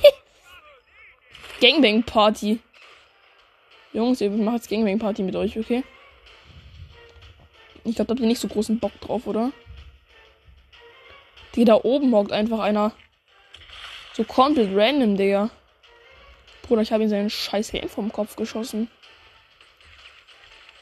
Gangbang 1.60 2.02
Party. 2.02 2.58
Jungs, 3.92 4.20
ihr 4.20 4.30
macht 4.30 4.56
jetzt 4.56 4.70
Gangbang 4.70 4.98
Party 4.98 5.22
mit 5.22 5.36
euch, 5.36 5.58
okay? 5.58 5.84
Ich 7.84 7.96
glaube, 7.96 8.08
da 8.08 8.12
habt 8.12 8.20
ihr 8.20 8.26
nicht 8.26 8.40
so 8.40 8.48
großen 8.48 8.78
Bock 8.78 8.98
drauf, 9.00 9.26
oder? 9.26 9.52
Die 11.54 11.64
da 11.64 11.74
oben 11.74 12.14
hockt 12.14 12.32
einfach 12.32 12.60
einer. 12.60 12.92
So 14.14 14.24
komplett 14.24 14.70
random, 14.74 15.16
Digga. 15.16 15.50
Bruder, 16.70 16.82
ich 16.82 16.92
habe 16.92 17.02
ihm 17.02 17.08
seinen 17.08 17.30
scheiß 17.30 17.72
Helm 17.72 17.88
vom 17.88 18.12
Kopf 18.12 18.36
geschossen. 18.36 18.88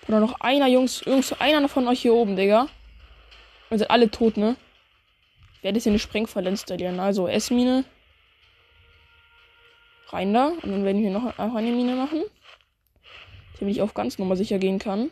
Oder 0.07 0.21
noch 0.21 0.39
einer, 0.41 0.67
Jungs, 0.67 1.03
Jungs, 1.07 1.33
einer 1.41 1.67
von 1.67 1.89
euch 1.89 2.03
hier 2.03 2.13
oben, 2.13 2.37
Digga. 2.37 2.69
Und 3.71 3.79
sind 3.79 3.91
alle 3.91 4.11
tot, 4.11 4.37
ne? 4.37 4.57
Ich 5.55 5.63
werde 5.63 5.77
jetzt 5.77 5.85
hier 5.85 5.93
eine 5.93 5.99
Sprengfalle 5.99 6.51
installieren. 6.51 7.01
Also 7.01 7.27
S-Mine. 7.27 7.87
Rein 10.11 10.35
da. 10.35 10.49
Und 10.49 10.71
dann 10.71 10.85
werden 10.85 11.03
wir 11.03 11.09
noch 11.09 11.39
eine 11.39 11.73
Mine 11.73 11.95
machen. 11.95 12.23
Damit 13.59 13.75
ich 13.75 13.81
auf 13.81 13.95
ganz 13.95 14.19
Nummer 14.19 14.37
sicher 14.37 14.59
gehen 14.59 14.79
kann. 14.79 15.11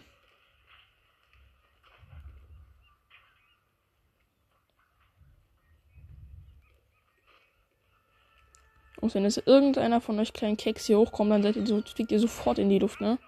Und 9.07 9.15
wenn 9.15 9.23
jetzt 9.23 9.47
irgendeiner 9.47 10.01
von 10.01 10.19
euch 10.19 10.33
kleinen 10.33 10.57
Keks 10.57 10.87
hier 10.87 10.99
hochkommt, 10.99 11.31
dann 11.31 11.45
seid 11.45 11.55
ihr 11.55 11.65
so, 11.65 11.81
fliegt 11.81 12.11
ihr 12.11 12.19
sofort 12.19 12.59
in 12.59 12.69
die 12.69 12.81
Luft, 12.81 13.01
ne? 13.01 13.19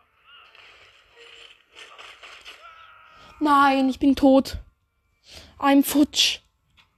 Nein, 3.39 3.89
ich 3.89 4.01
bin 4.01 4.17
tot. 4.17 4.59
I'm 5.61 5.85
futsch. 5.85 6.41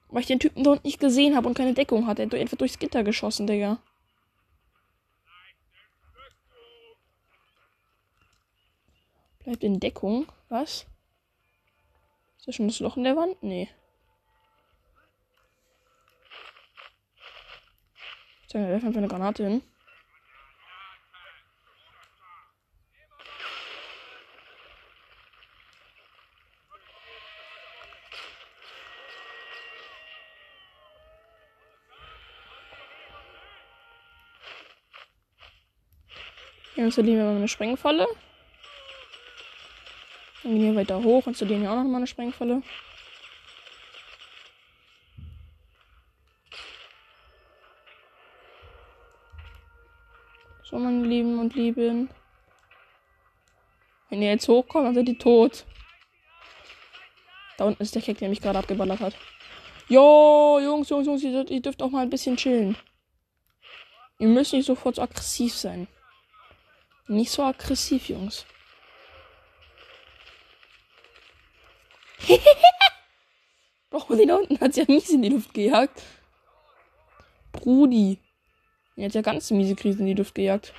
Weil 0.08 0.22
ich 0.22 0.28
den 0.28 0.40
Typen 0.40 0.64
dort 0.64 0.82
nicht 0.82 0.99
gesehen 0.99 1.37
habe 1.37 1.46
und 1.46 1.52
keine 1.52 1.75
Deckung 1.75 2.06
hatte. 2.06 2.22
Er 2.22 2.46
hat 2.46 2.58
durchs 2.58 2.78
Gitter 2.78 3.04
geschossen, 3.04 3.46
Digga. 3.46 3.76
Bleibt 9.40 9.62
in 9.62 9.78
Deckung. 9.78 10.26
Was? 10.49 10.87
Ist 12.38 12.49
das 12.49 12.54
schon 12.54 12.68
das 12.68 12.80
Loch 12.80 12.96
in 12.96 13.04
der 13.04 13.16
Wand? 13.16 13.42
Nee. 13.42 13.68
Ich 18.50 18.54
wir 18.54 18.66
werfen 18.66 18.88
einfach 18.88 18.99
eine 18.99 19.07
Granate 19.07 19.45
hin. 19.45 19.62
Hier 36.75 36.87
installieren 36.87 37.19
wir 37.19 37.25
mal 37.26 37.37
eine 37.37 37.47
Sprengfalle. 37.47 38.09
Dann 40.42 40.59
gehen 40.59 40.75
wir 40.75 40.80
weiter 40.80 41.00
hoch, 41.00 41.25
installieren 41.28 41.62
wir 41.62 41.71
auch 41.71 41.76
noch 41.76 41.85
mal 41.85 41.99
eine 41.99 42.09
Sprengfalle. 42.09 42.62
So, 50.71 50.78
meine 50.78 51.04
Lieben 51.04 51.41
und 51.41 51.56
Lieben. 51.56 52.09
Wenn 54.09 54.23
ihr 54.23 54.30
jetzt 54.30 54.47
hochkommt, 54.47 54.87
dann 54.87 54.95
seid 54.95 55.09
ihr 55.09 55.19
tot. 55.19 55.65
Da 57.59 57.65
unten 57.65 57.83
ist 57.83 57.97
der 57.97 58.02
Keck, 58.02 58.19
der 58.19 58.28
mich 58.28 58.41
gerade 58.41 58.61
abgeballert 58.61 59.00
hat. 59.00 59.17
Jo, 59.89 60.61
Jungs, 60.63 60.89
Jungs, 60.89 61.06
Jungs, 61.06 61.25
ihr, 61.25 61.61
dürft 61.61 61.83
auch 61.83 61.91
mal 61.91 62.02
ein 62.02 62.11
bisschen 62.11 62.37
chillen. 62.37 62.76
Ihr 64.21 64.28
müsst 64.28 64.52
nicht 64.52 64.67
sofort 64.67 64.95
so 64.95 65.02
aggressiv 65.02 65.54
sein. 65.54 65.89
Nicht 67.09 67.33
so 67.33 67.43
aggressiv, 67.43 68.09
Jungs. 68.09 68.47
Bro, 73.91 74.15
den 74.15 74.28
da 74.28 74.37
unten 74.37 74.61
hat 74.61 74.76
ja 74.76 74.85
mies 74.87 75.11
in 75.11 75.23
die 75.23 75.30
Luft 75.30 75.52
gejagt. 75.52 76.00
Brudi. 77.50 78.21
Er 79.00 79.06
hat 79.06 79.15
ja 79.15 79.23
ganz 79.23 79.50
miese 79.50 79.76
Krisen 79.76 80.00
in 80.00 80.06
die 80.08 80.15
Luft 80.15 80.34
gejagt. 80.34 80.75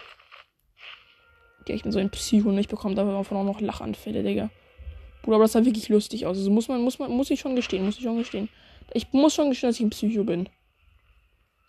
Die 1.67 1.73
ich 1.73 1.83
bin 1.83 1.91
so 1.91 1.99
ein 1.99 2.11
Psycho 2.11 2.51
nicht 2.51 2.69
bekommen, 2.69 2.95
dafür 2.95 3.13
davon 3.13 3.37
auch 3.37 3.43
noch 3.43 3.61
Lachanfälle, 3.61 4.23
Digga. 4.23 4.49
Bruder, 5.23 5.35
aber 5.35 5.45
das 5.45 5.53
sah 5.53 5.65
wirklich 5.65 5.89
lustig 5.89 6.25
aus. 6.25 6.37
Also 6.37 6.51
muss 6.51 6.67
man, 6.67 6.81
muss 6.81 6.99
man, 6.99 7.11
muss 7.11 7.31
ich 7.31 7.39
schon 7.39 7.55
gestehen, 7.55 7.85
muss 7.85 7.97
ich 7.97 8.03
schon 8.03 8.17
gestehen. 8.17 8.49
Ich 8.93 9.11
muss 9.11 9.33
schon 9.33 9.49
gestehen, 9.49 9.69
dass 9.69 9.79
ich 9.79 9.85
ein 9.85 9.89
Psycho 9.89 10.23
bin. 10.23 10.49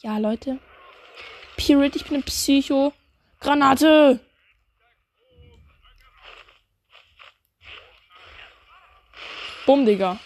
Ja, 0.03 0.19
Leute. 0.19 0.59
Period, 1.57 1.97
ich 1.97 2.05
bin 2.05 2.17
ein 2.17 2.23
Psycho. 2.23 2.93
Granate! 3.41 4.21
Bumm, 9.65 9.87
Digga. 9.87 10.19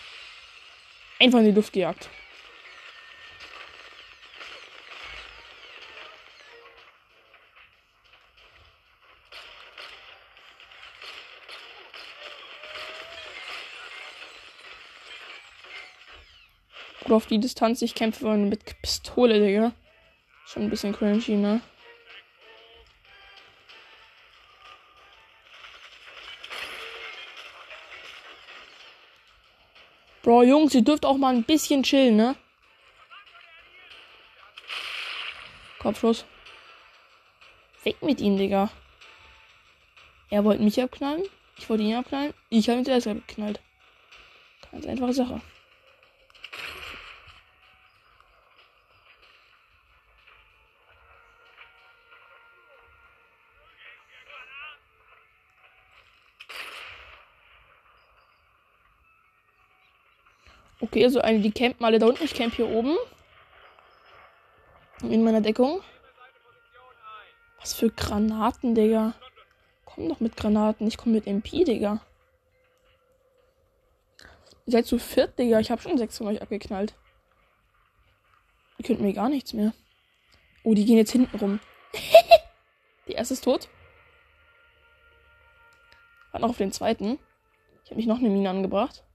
Einfach 1.21 1.39
in 1.39 1.47
die 1.47 1.53
Luft 1.53 1.73
gejagt. 1.73 2.09
Oder 17.07 17.15
auf 17.15 17.27
die 17.27 17.39
Distanz. 17.39 17.83
Ich 17.83 17.95
kämpfe 17.95 18.37
mit 18.37 18.83
Pistole, 18.83 19.39
Digga. 19.39 19.73
Schon 20.45 20.65
ein 20.65 20.71
bisschen 20.71 20.93
cringy, 20.93 21.37
ne? 21.37 21.61
Bro, 30.23 30.43
Jungs, 30.43 30.75
ihr 30.75 30.83
dürft 30.83 31.07
auch 31.07 31.17
mal 31.17 31.33
ein 31.33 31.45
bisschen 31.45 31.85
chillen, 31.85 32.17
ne? 32.17 32.35
Kopfschuss. 35.79 36.25
Weg 37.85 38.03
mit 38.03 38.21
ihm, 38.21 38.37
Digga. 38.37 38.69
Er 40.31 40.43
wollte 40.43 40.65
mich 40.65 40.83
abknallen. 40.83 41.23
Ich 41.57 41.71
wollte 41.71 41.85
ihn 41.85 41.95
abknallen. 41.95 42.35
Ich 42.51 42.69
habe 42.69 42.81
ihn 42.81 42.85
zuerst 42.85 43.07
abgeknallt. 43.07 43.61
Ganz 44.73 44.87
einfache 44.87 45.13
Sache. 45.13 45.41
Okay, 60.97 61.05
also 61.05 61.21
eine, 61.21 61.41
die 61.41 61.51
campen 61.51 61.85
alle 61.85 61.99
da 61.99 62.07
unten. 62.07 62.25
Ich 62.25 62.33
camp 62.33 62.55
hier 62.55 62.71
oben. 62.71 62.97
In 65.03 65.25
meiner 65.25 65.43
Deckung. 65.43 65.83
Was 67.61 67.75
für 67.75 67.91
Granaten, 67.91 68.75
Digga. 68.75 69.13
Komm 69.85 70.09
doch 70.09 70.21
mit 70.21 70.39
Granaten. 70.39 70.87
Ich 70.87 70.97
komme 70.97 71.17
mit 71.17 71.27
MP, 71.27 71.65
Digga. 71.65 72.01
Ihr 74.65 74.73
seid 74.73 74.87
zu 74.87 74.99
viert, 74.99 75.39
Digga. 75.39 75.61
Ich 75.61 75.71
habe 75.71 75.83
schon 75.83 75.99
sechs 75.99 76.17
von 76.17 76.29
euch 76.29 76.41
abgeknallt. 76.41 76.95
Ihr 78.79 78.87
könnt 78.87 79.03
mir 79.03 79.13
gar 79.13 79.29
nichts 79.29 79.53
mehr. 79.53 79.75
Oh, 80.65 80.73
die 80.73 80.87
gehen 80.87 80.97
jetzt 80.97 81.13
hinten 81.13 81.37
rum. 81.37 81.61
die 83.07 83.13
erste 83.13 83.35
ist 83.35 83.45
tot. 83.45 83.69
War 86.33 86.41
noch 86.41 86.49
auf 86.49 86.57
den 86.57 86.73
zweiten. 86.73 87.19
Ich 87.85 87.91
habe 87.91 87.97
mich 87.97 88.07
noch 88.07 88.19
eine 88.19 88.31
Mine 88.31 88.49
angebracht. 88.49 89.06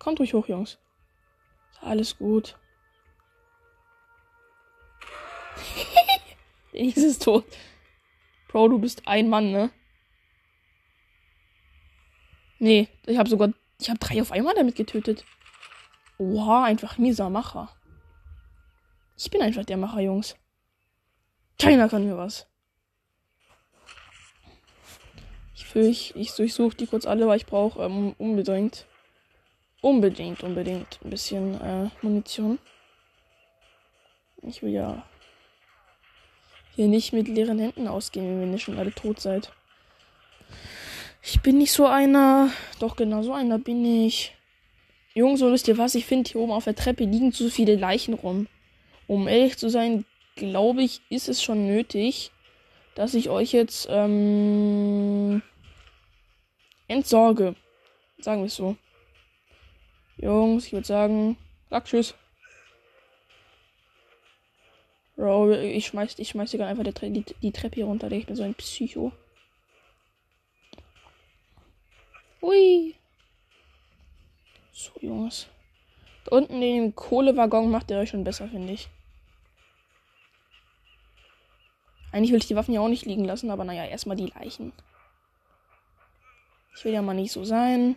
Kommt 0.00 0.18
ruhig 0.18 0.34
hoch, 0.34 0.48
Jungs. 0.48 0.78
Alles 1.80 2.18
gut. 2.18 2.58
Dennis 6.72 6.96
ist 6.96 7.22
tot. 7.22 7.44
Bro, 8.48 8.68
du 8.68 8.78
bist 8.78 9.06
ein 9.06 9.28
Mann, 9.28 9.52
ne? 9.52 9.70
Nee, 12.58 12.88
ich 13.06 13.18
habe 13.18 13.28
sogar. 13.28 13.50
Ich 13.78 13.88
habe 13.88 13.98
drei 13.98 14.20
auf 14.20 14.32
einmal 14.32 14.54
damit 14.54 14.74
getötet. 14.74 15.24
Oha, 16.18 16.64
einfach 16.64 16.98
mieser 16.98 17.30
Macher. 17.30 17.70
Ich 19.16 19.30
bin 19.30 19.42
einfach 19.42 19.64
der 19.64 19.76
Macher, 19.76 20.00
Jungs. 20.00 20.34
Keiner 21.58 21.88
kann 21.90 22.06
mir 22.06 22.16
was. 22.16 22.46
Ich 25.54 25.76
ich, 25.76 26.16
ich 26.16 26.34
durchsuche 26.34 26.76
die 26.76 26.86
kurz 26.86 27.06
alle, 27.06 27.26
weil 27.26 27.36
ich 27.36 27.46
brauche 27.46 27.82
ähm, 27.82 28.14
unbedingt 28.18 28.86
unbedingt, 29.80 30.42
unbedingt 30.42 30.98
ein 31.04 31.10
bisschen 31.10 31.60
äh, 31.60 31.90
Munition. 32.02 32.58
Ich 34.42 34.62
will 34.62 34.72
ja 34.72 35.02
hier 36.74 36.88
nicht 36.88 37.12
mit 37.12 37.28
leeren 37.28 37.58
Händen 37.58 37.88
ausgehen, 37.88 38.40
wenn 38.40 38.52
ihr 38.52 38.58
schon 38.58 38.78
alle 38.78 38.92
tot 38.92 39.20
seid. 39.20 39.52
Ich 41.22 41.40
bin 41.42 41.58
nicht 41.58 41.72
so 41.72 41.86
einer. 41.86 42.50
Doch, 42.78 42.96
genau 42.96 43.22
so 43.22 43.32
einer 43.32 43.58
bin 43.58 43.84
ich. 43.84 44.34
Jungs, 45.12 45.40
so 45.40 45.52
wisst 45.52 45.68
ihr 45.68 45.76
was? 45.76 45.94
Ich 45.94 46.06
finde, 46.06 46.30
hier 46.30 46.40
oben 46.40 46.52
auf 46.52 46.64
der 46.64 46.74
Treppe 46.74 47.04
liegen 47.04 47.32
zu 47.32 47.50
viele 47.50 47.76
Leichen 47.76 48.14
rum. 48.14 48.46
Um 49.06 49.28
ehrlich 49.28 49.58
zu 49.58 49.68
sein, 49.68 50.04
glaube 50.36 50.82
ich, 50.82 51.02
ist 51.10 51.28
es 51.28 51.42
schon 51.42 51.66
nötig, 51.66 52.30
dass 52.94 53.14
ich 53.14 53.28
euch 53.28 53.52
jetzt 53.52 53.88
ähm, 53.90 55.42
entsorge. 56.88 57.56
Sagen 58.20 58.42
wir 58.42 58.46
es 58.46 58.56
so. 58.56 58.76
Jungs, 60.20 60.66
ich 60.66 60.72
würde 60.72 60.86
sagen, 60.86 61.36
sag 61.70 61.86
tschüss. 61.86 62.14
Bro, 65.16 65.52
ich 65.52 65.86
schmeiß, 65.86 66.18
ich 66.18 66.28
schmeiß 66.28 66.50
dir 66.50 66.66
einfach 66.66 66.84
die, 66.84 67.10
die, 67.10 67.24
die 67.42 67.52
Treppe 67.52 67.76
hier 67.76 67.86
runter, 67.86 68.10
ich 68.12 68.26
bin 68.26 68.36
so 68.36 68.42
ein 68.42 68.54
Psycho. 68.54 69.12
Ui. 72.42 72.94
So, 74.72 74.92
Jungs. 75.00 75.46
Da 76.24 76.36
unten 76.36 76.54
in 76.54 76.60
dem 76.60 76.94
Kohlewaggon 76.94 77.70
macht 77.70 77.90
ihr 77.90 77.98
euch 77.98 78.10
schon 78.10 78.24
besser, 78.24 78.48
finde 78.48 78.72
ich. 78.74 78.88
Eigentlich 82.12 82.32
will 82.32 82.38
ich 82.38 82.48
die 82.48 82.56
Waffen 82.56 82.74
ja 82.74 82.80
auch 82.80 82.88
nicht 82.88 83.06
liegen 83.06 83.24
lassen, 83.24 83.50
aber 83.50 83.64
naja, 83.64 83.84
erstmal 83.84 84.16
die 84.16 84.32
Leichen. 84.34 84.72
Ich 86.74 86.84
will 86.84 86.92
ja 86.92 87.02
mal 87.02 87.14
nicht 87.14 87.32
so 87.32 87.44
sein. 87.44 87.96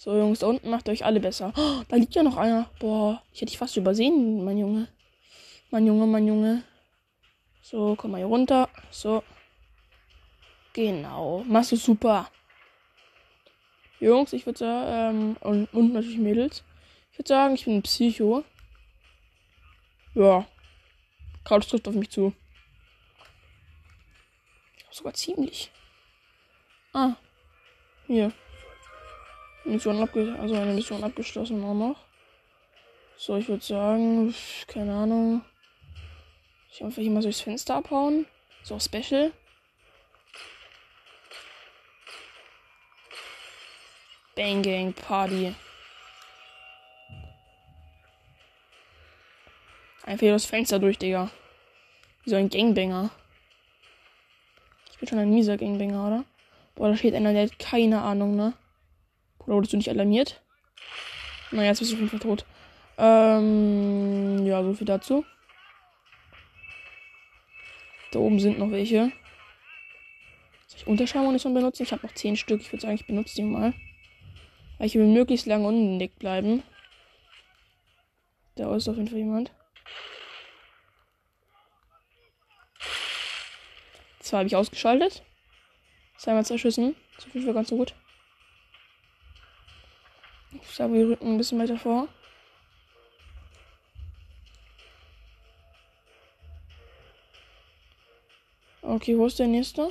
So, 0.00 0.16
Jungs, 0.16 0.38
da 0.38 0.46
unten 0.46 0.70
macht 0.70 0.88
euch 0.88 1.04
alle 1.04 1.18
besser. 1.18 1.52
Oh, 1.56 1.82
da 1.88 1.96
liegt 1.96 2.14
ja 2.14 2.22
noch 2.22 2.36
einer. 2.36 2.70
Boah, 2.78 3.20
ich 3.32 3.40
hätte 3.40 3.50
dich 3.50 3.58
fast 3.58 3.76
übersehen, 3.76 4.44
mein 4.44 4.56
Junge. 4.56 4.86
Mein 5.72 5.86
Junge, 5.86 6.06
mein 6.06 6.24
Junge. 6.24 6.62
So, 7.62 7.96
komm 7.96 8.12
mal 8.12 8.18
hier 8.18 8.26
runter. 8.26 8.68
So. 8.92 9.24
Genau. 10.72 11.42
Machst 11.48 11.72
du 11.72 11.76
super. 11.76 12.30
Jungs, 13.98 14.32
ich 14.32 14.46
würde 14.46 14.60
sagen, 14.60 15.36
ähm, 15.42 15.50
und, 15.50 15.74
und 15.74 15.92
natürlich 15.92 16.18
Mädels. 16.18 16.62
Ich 17.10 17.18
würde 17.18 17.28
sagen, 17.28 17.54
ich 17.54 17.64
bin 17.64 17.78
ein 17.78 17.82
Psycho. 17.82 18.44
Ja. 20.14 20.46
Kraut 21.42 21.68
trifft 21.68 21.88
auf 21.88 21.94
mich 21.96 22.10
zu. 22.10 22.32
Sogar 24.92 25.14
ziemlich. 25.14 25.72
Ah. 26.92 27.16
Hier. 28.06 28.32
Mission 29.68 30.08
also 30.38 30.54
eine 30.54 30.72
Mission 30.72 31.04
abgeschlossen 31.04 31.62
auch 31.62 31.74
noch. 31.74 31.96
So, 33.16 33.36
ich 33.36 33.48
würde 33.48 33.64
sagen, 33.64 34.34
keine 34.66 34.94
Ahnung. 34.94 35.44
Ich 36.70 36.84
einfach 36.84 37.02
hier 37.02 37.10
mal 37.10 37.22
durchs 37.22 37.40
Fenster 37.40 37.76
abhauen. 37.76 38.26
So 38.62 38.78
Special. 38.78 39.32
Bang 44.36 44.62
Gang 44.62 44.94
Party. 44.94 45.54
Einfach 50.04 50.26
das 50.28 50.46
Fenster 50.46 50.78
durch, 50.78 50.96
Digga. 50.96 51.30
Wie 52.22 52.30
so 52.30 52.36
ein 52.36 52.48
Gangbanger. 52.48 53.10
Ich 54.92 54.98
bin 54.98 55.08
schon 55.08 55.18
ein 55.18 55.30
mieser 55.30 55.56
Gangbanger, 55.56 56.06
oder? 56.06 56.24
Boah, 56.76 56.88
da 56.88 56.96
steht 56.96 57.14
einer, 57.14 57.32
der 57.32 57.46
hat 57.46 57.58
keine 57.58 58.00
Ahnung, 58.02 58.36
ne? 58.36 58.52
Oder 59.40 59.56
wurdest 59.56 59.72
du 59.72 59.76
nicht 59.76 59.90
alarmiert? 59.90 60.42
Naja, 61.50 61.68
jetzt 61.68 61.78
bist 61.78 61.92
du 61.92 61.96
auf 61.96 62.00
jeden 62.00 62.10
Fall 62.10 62.20
tot. 62.20 62.44
Ähm, 62.98 64.44
ja, 64.46 64.62
so 64.62 64.74
viel 64.74 64.86
dazu. 64.86 65.24
Da 68.10 68.18
oben 68.18 68.40
sind 68.40 68.58
noch 68.58 68.70
welche. 68.70 69.12
Soll 70.66 70.76
ich 70.76 70.86
Unterschallmunition 70.86 71.54
benutzen? 71.54 71.82
Ich 71.82 71.92
habe 71.92 72.06
noch 72.06 72.14
10 72.14 72.36
Stück. 72.36 72.60
Ich 72.60 72.72
würde 72.72 72.82
sagen, 72.82 72.94
ich 72.94 73.06
benutze 73.06 73.36
die 73.36 73.42
mal. 73.42 73.74
Weil 74.78 74.86
ich 74.86 74.94
will 74.94 75.06
möglichst 75.06 75.46
lange 75.46 75.66
unentdeckt 75.66 76.18
bleiben. 76.18 76.62
Da 78.56 78.74
ist 78.74 78.88
auf 78.88 78.96
jeden 78.96 79.08
Fall 79.08 79.18
jemand. 79.18 79.52
Zwei 84.20 84.38
habe 84.38 84.46
ich 84.46 84.56
ausgeschaltet. 84.56 85.22
Zweimal 86.16 86.44
zwei 86.44 86.58
Schüssen. 86.58 86.96
So 87.18 87.30
viel 87.30 87.46
war 87.46 87.54
ganz 87.54 87.68
so 87.68 87.76
gut. 87.76 87.94
Ich 90.50 90.74
sage, 90.74 90.94
wir 90.94 91.08
rücken 91.08 91.32
ein 91.32 91.38
bisschen 91.38 91.58
weiter 91.58 91.76
vor. 91.76 92.08
Okay, 98.82 99.18
wo 99.18 99.26
ist 99.26 99.38
der 99.38 99.46
nächste? 99.46 99.90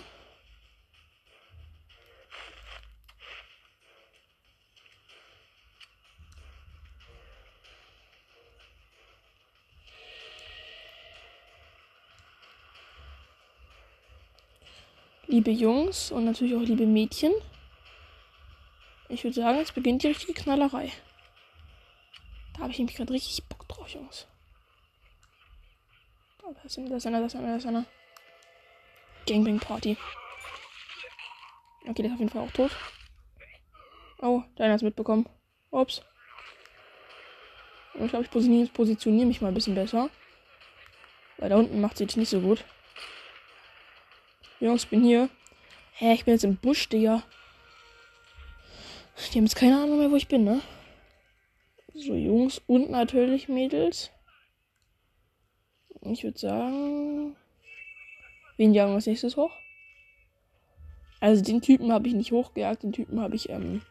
Liebe 15.27 15.51
Jungs 15.51 16.11
und 16.11 16.25
natürlich 16.25 16.55
auch 16.55 16.61
liebe 16.61 16.85
Mädchen. 16.85 17.33
Ich 19.09 19.23
würde 19.23 19.35
sagen, 19.35 19.59
es 19.59 19.71
beginnt 19.71 20.03
die 20.03 20.07
richtige 20.07 20.33
Knallerei. 20.33 20.91
Da 22.53 22.61
habe 22.61 22.71
ich 22.71 22.77
nämlich 22.77 22.97
gerade 22.97 23.13
richtig 23.13 23.43
Bock 23.47 23.67
drauf, 23.67 23.87
Jungs. 23.89 24.27
Da 26.41 26.61
ist 26.63 26.77
einer, 26.77 26.89
da 26.89 26.95
ist 26.95 27.05
einer, 27.05 27.19
da 27.19 27.25
ist 27.25 27.35
einer, 27.35 27.67
einer. 27.67 27.85
Gangbang 29.27 29.59
Party. 29.59 29.97
Okay, 31.87 32.01
der 32.01 32.05
ist 32.05 32.13
auf 32.13 32.19
jeden 32.19 32.31
Fall 32.31 32.41
auch 32.41 32.51
tot. 32.51 32.71
Oh, 34.19 34.43
deiner 34.55 34.75
ist 34.75 34.81
mitbekommen. 34.81 35.27
Ups. 35.71 36.01
Ich 37.93 38.09
glaube, 38.09 38.25
ich 38.25 38.31
positioniere, 38.31 38.69
positioniere 38.69 39.25
mich 39.25 39.41
mal 39.41 39.49
ein 39.49 39.53
bisschen 39.53 39.75
besser. 39.75 40.09
Weil 41.37 41.49
da 41.49 41.57
unten 41.57 41.81
macht 41.81 41.97
sie 41.97 42.05
nicht 42.05 42.29
so 42.29 42.39
gut. 42.39 42.63
Jungs, 44.59 44.85
bin 44.85 45.03
hier. 45.03 45.29
Hä, 45.93 46.13
ich 46.13 46.25
bin 46.25 46.33
jetzt 46.33 46.43
im 46.43 46.57
Busch, 46.57 46.89
Digga. 46.89 47.23
Die 49.17 49.37
haben 49.37 49.45
jetzt 49.45 49.55
keine 49.55 49.81
Ahnung 49.81 49.99
mehr, 49.99 50.11
wo 50.11 50.15
ich 50.15 50.27
bin, 50.27 50.43
ne? 50.43 50.61
So, 51.93 52.13
Jungs 52.13 52.61
und 52.67 52.91
natürlich 52.91 53.49
Mädels. 53.49 54.11
Ich 56.01 56.23
würde 56.23 56.37
sagen. 56.37 57.35
Wen 58.57 58.73
jagen 58.73 58.91
wir 58.91 58.95
als 58.95 59.07
nächstes 59.07 59.35
hoch? 59.35 59.51
Also 61.19 61.43
den 61.43 61.61
Typen 61.61 61.91
habe 61.91 62.07
ich 62.07 62.13
nicht 62.13 62.31
hochgejagt, 62.31 62.83
den 62.83 62.91
Typen 62.91 63.19
habe 63.19 63.35
ich 63.35 63.49
ähm, 63.49 63.81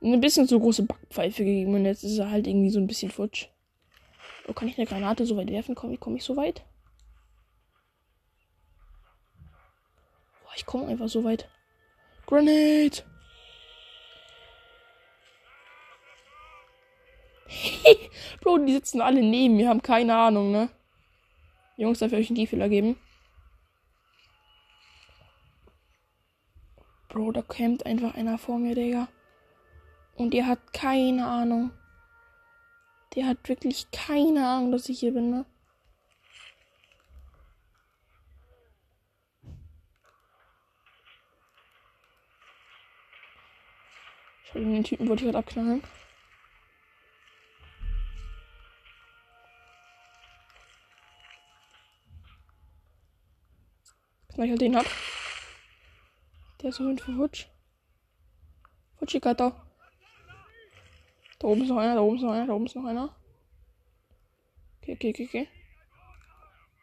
eine 0.00 0.18
bisschen 0.18 0.46
zu 0.46 0.60
große 0.60 0.84
Backpfeife 0.84 1.44
gegeben 1.44 1.74
und 1.74 1.84
jetzt 1.84 2.04
ist 2.04 2.18
er 2.18 2.30
halt 2.30 2.46
irgendwie 2.46 2.70
so 2.70 2.78
ein 2.78 2.86
bisschen 2.86 3.10
futsch. 3.10 3.48
Oh, 4.46 4.52
kann 4.52 4.68
ich 4.68 4.78
eine 4.78 4.86
Granate 4.86 5.26
so 5.26 5.36
weit 5.36 5.50
werfen? 5.50 5.74
Komm, 5.74 5.90
wie 5.90 5.96
komme 5.96 6.16
ich 6.16 6.24
so 6.24 6.36
weit? 6.36 6.64
Boah, 10.42 10.52
ich 10.56 10.64
komme 10.64 10.86
einfach 10.86 11.08
so 11.08 11.24
weit. 11.24 11.48
Grenade! 12.26 13.02
Bro, 18.40 18.58
die 18.58 18.72
sitzen 18.72 19.00
alle 19.00 19.22
neben 19.22 19.56
mir, 19.56 19.68
haben 19.68 19.82
keine 19.82 20.16
Ahnung, 20.16 20.52
ne? 20.52 20.68
Jungs, 21.76 21.98
darf 21.98 22.12
ich 22.12 22.18
euch 22.18 22.28
einen 22.28 22.36
Tieffehler 22.36 22.68
geben? 22.68 22.96
Bro, 27.08 27.32
da 27.32 27.42
kämpft 27.42 27.86
einfach 27.86 28.14
einer 28.14 28.36
vor 28.38 28.58
mir, 28.58 28.74
Digga. 28.74 29.08
Und 30.16 30.34
der 30.34 30.46
hat 30.46 30.72
keine 30.72 31.26
Ahnung. 31.26 31.70
Der 33.14 33.26
hat 33.26 33.48
wirklich 33.48 33.90
keine 33.90 34.46
Ahnung, 34.46 34.72
dass 34.72 34.88
ich 34.88 35.00
hier 35.00 35.14
bin, 35.14 35.30
ne? 35.30 35.46
Habe 44.58 44.64
den 44.64 44.84
Typen 44.84 45.08
wollte 45.08 45.24
ich 45.24 45.26
gerade 45.30 45.38
abknallen. 45.38 45.82
Weil 54.38 54.52
ich 54.52 54.58
den 54.60 54.76
hab. 54.76 54.86
Der 56.62 56.68
ist 56.68 56.76
so 56.76 56.86
hin 56.86 56.96
Futsch. 56.96 57.46
Futschikata. 58.96 59.50
Da 61.40 61.48
oben 61.48 61.62
ist 61.62 61.68
noch 61.68 61.78
einer, 61.78 61.96
da 61.96 62.00
oben 62.02 62.16
ist 62.16 62.22
noch 62.22 62.30
einer, 62.30 62.46
da 62.46 62.52
oben 62.52 62.66
ist 62.66 62.76
noch 62.76 62.84
einer. 62.84 63.16
Okay, 64.80 64.92
okay, 64.92 65.10
okay, 65.10 65.24
okay. 65.26 65.48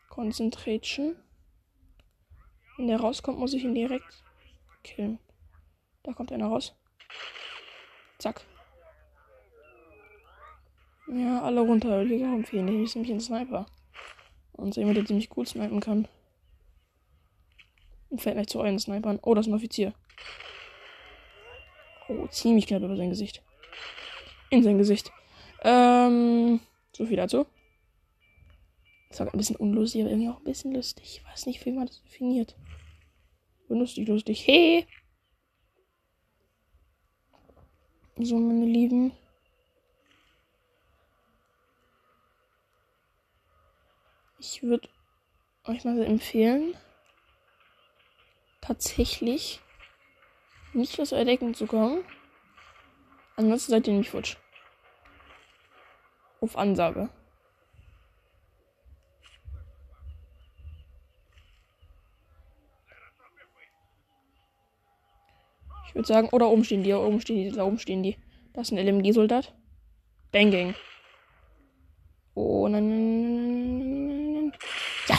Concentration. 0.10 1.16
Wenn 2.76 2.88
der 2.90 3.00
rauskommt, 3.00 3.40
muss 3.40 3.54
ich 3.54 3.64
ihn 3.64 3.74
direkt 3.74 4.22
killen. 4.84 5.18
Da 6.04 6.12
kommt 6.12 6.34
einer 6.34 6.48
raus. 6.48 6.76
Zack. 8.18 8.42
Ja, 11.08 11.42
alle 11.42 11.62
runter. 11.62 12.04
Liga 12.04 12.26
empfehlen. 12.26 12.68
Ich 12.68 12.84
ist 12.84 12.96
nämlich 12.96 13.14
ein 13.14 13.22
Sniper. 13.22 13.66
Und 14.52 14.74
so 14.74 14.82
jemand, 14.82 14.98
der 14.98 15.06
ziemlich 15.06 15.30
gut 15.30 15.48
snipen 15.48 15.80
kann. 15.80 16.10
Fällt 18.18 18.36
gleich 18.36 18.48
zu 18.48 18.60
euren 18.60 18.80
Snipern. 18.80 19.20
Oh, 19.22 19.34
das 19.34 19.46
ist 19.46 19.52
ein 19.52 19.56
Offizier. 19.56 19.94
Oh, 22.08 22.28
ziemlich 22.28 22.68
knapp 22.68 22.84
über 22.84 22.96
sein 22.96 23.10
Gesicht. 23.10 23.44
In 24.50 24.64
sein 24.64 24.78
Gesicht. 24.78 25.12
Ähm, 25.64 26.60
so 26.96 27.06
viel 27.06 27.18
dazu. 27.18 27.46
Das 29.10 29.20
war 29.20 29.34
ein 29.34 29.38
bisschen 29.38 29.56
unlustig, 29.56 30.02
aber 30.02 30.12
irgendwie 30.12 30.30
auch 30.30 30.38
ein 30.38 30.44
bisschen 30.44 30.74
lustig. 30.74 31.22
Ich 31.22 31.26
weiß 31.26 31.46
nicht, 31.46 31.66
wie 31.66 31.72
man 31.72 31.88
das 31.88 32.02
definiert. 32.04 32.56
Lustig, 33.68 34.08
lustig. 34.08 34.46
Hey! 34.46 34.86
So, 38.18 38.38
meine 38.38 38.66
Lieben. 38.66 39.12
Ich 44.40 44.62
würde 44.64 44.88
euch 45.66 45.84
mal 45.84 46.02
empfehlen, 46.04 46.76
tatsächlich 48.66 49.62
nicht 50.74 51.00
aus 51.00 51.14
eurer 51.14 51.26
Deckung 51.26 51.54
zu 51.54 51.68
kommen. 51.68 52.04
Ansonsten 53.36 53.72
seid 53.72 53.88
ihr 53.88 53.94
nämlich 53.94 54.10
futsch. 54.10 54.38
Auf 56.42 56.58
Ansage. 56.58 57.10
Ich 65.88 65.96
würde 65.96 66.08
sagen, 66.08 66.30
oder 66.30 66.50
oben 66.50 66.64
stehen 66.64 66.84
die, 66.84 66.90
da 66.90 66.98
oben 66.98 67.22
stehen 67.22 67.38
die, 67.38 67.52
da 67.52 67.64
oben 67.64 67.80
stehen 67.80 68.04
die. 68.04 68.18
Das 68.54 68.70
ist 68.70 68.78
ein 68.78 68.86
LMG-Soldat. 68.86 69.54
Bang, 70.32 70.52
gang. 70.52 70.76
Oh, 72.34 72.68
nein, 72.68 72.90
nein, 72.90 73.78
nein, 73.78 74.34
nein. 74.34 74.54
Ja! 75.08 75.18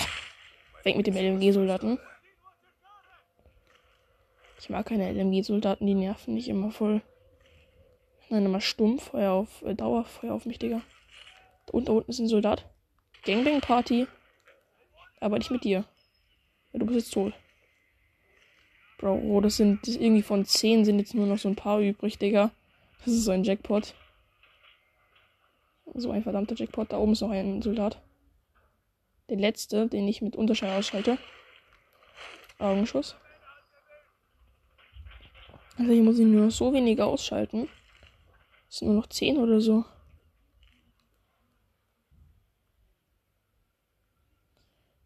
Weg 0.84 0.96
mit 0.96 1.06
dem 1.06 1.16
LMG-Soldaten. 1.16 1.98
Ich 4.58 4.70
mag 4.70 4.86
keine 4.86 5.12
LMG-Soldaten, 5.12 5.86
die 5.86 5.94
nerven 5.94 6.34
nicht 6.34 6.48
immer 6.48 6.70
voll. 6.70 7.02
Nein, 8.28 8.46
immer 8.46 8.60
stumpf, 8.60 9.10
Feuer 9.10 9.32
auf, 9.32 9.62
äh, 9.62 9.74
Dauerfeuer 9.74 10.34
auf 10.34 10.46
mich, 10.46 10.58
Digga. 10.58 10.82
Und 11.70 11.88
da 11.88 11.92
unten 11.92 12.10
ist 12.10 12.18
ein 12.18 12.28
Soldat. 12.28 12.64
Gangbang-Party. 13.24 14.06
Aber 15.20 15.38
nicht 15.38 15.50
mit 15.50 15.64
dir. 15.64 15.84
Ja, 16.72 16.78
du 16.78 16.86
bist 16.86 16.98
jetzt 16.98 17.14
tot. 17.14 17.32
Bro, 18.98 19.14
oh, 19.14 19.40
das 19.40 19.56
sind 19.56 19.86
das 19.86 19.96
irgendwie 19.96 20.22
von 20.22 20.44
10 20.44 20.84
sind 20.84 20.98
jetzt 20.98 21.14
nur 21.14 21.26
noch 21.26 21.38
so 21.38 21.48
ein 21.48 21.56
paar 21.56 21.80
übrig, 21.80 22.18
Digga. 22.18 22.50
Das 23.04 23.14
ist 23.14 23.24
so 23.24 23.30
ein 23.30 23.44
Jackpot. 23.44 23.94
So 25.94 26.10
ein 26.10 26.22
verdammter 26.22 26.54
Jackpot. 26.54 26.92
Da 26.92 26.98
oben 26.98 27.12
ist 27.12 27.20
noch 27.20 27.30
ein 27.30 27.62
Soldat. 27.62 28.00
Der 29.28 29.36
letzte, 29.36 29.86
den 29.86 30.08
ich 30.08 30.22
mit 30.22 30.36
Unterscheid 30.36 30.72
ausschalte. 30.72 31.18
Augenschuss. 32.58 33.16
Also 35.78 35.92
ich 35.92 36.02
muss 36.02 36.18
ihn 36.18 36.32
nur 36.32 36.50
so 36.50 36.72
weniger 36.72 37.06
ausschalten. 37.06 37.68
Das 38.68 38.78
sind 38.78 38.88
nur 38.88 38.96
noch 38.96 39.08
10 39.08 39.36
oder 39.36 39.60
so. 39.60 39.84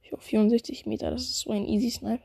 Ich 0.02 0.14
auf 0.14 0.22
64 0.22 0.86
Meter, 0.86 1.10
das 1.10 1.22
ist 1.22 1.40
so 1.40 1.50
ein 1.50 1.66
Easy 1.66 1.90
Snipe. 1.90 2.22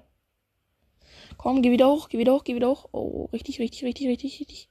Komm, 1.38 1.62
geh 1.62 1.72
wieder 1.72 1.90
hoch, 1.90 2.10
geh 2.10 2.18
wieder 2.18 2.34
hoch, 2.34 2.44
geh 2.44 2.56
wieder 2.56 2.70
hoch. 2.70 2.90
Oh, 2.92 3.26
richtig, 3.34 3.60
richtig, 3.60 3.84
richtig, 3.84 4.08
richtig, 4.08 4.40
richtig. 4.40 4.70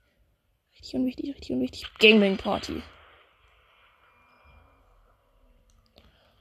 Richtig 0.72 0.94
unwichtig, 0.96 1.34
richtig 1.34 1.52
unwichtig. 1.52 1.86
Gangbang 1.98 2.36
Party. 2.36 2.82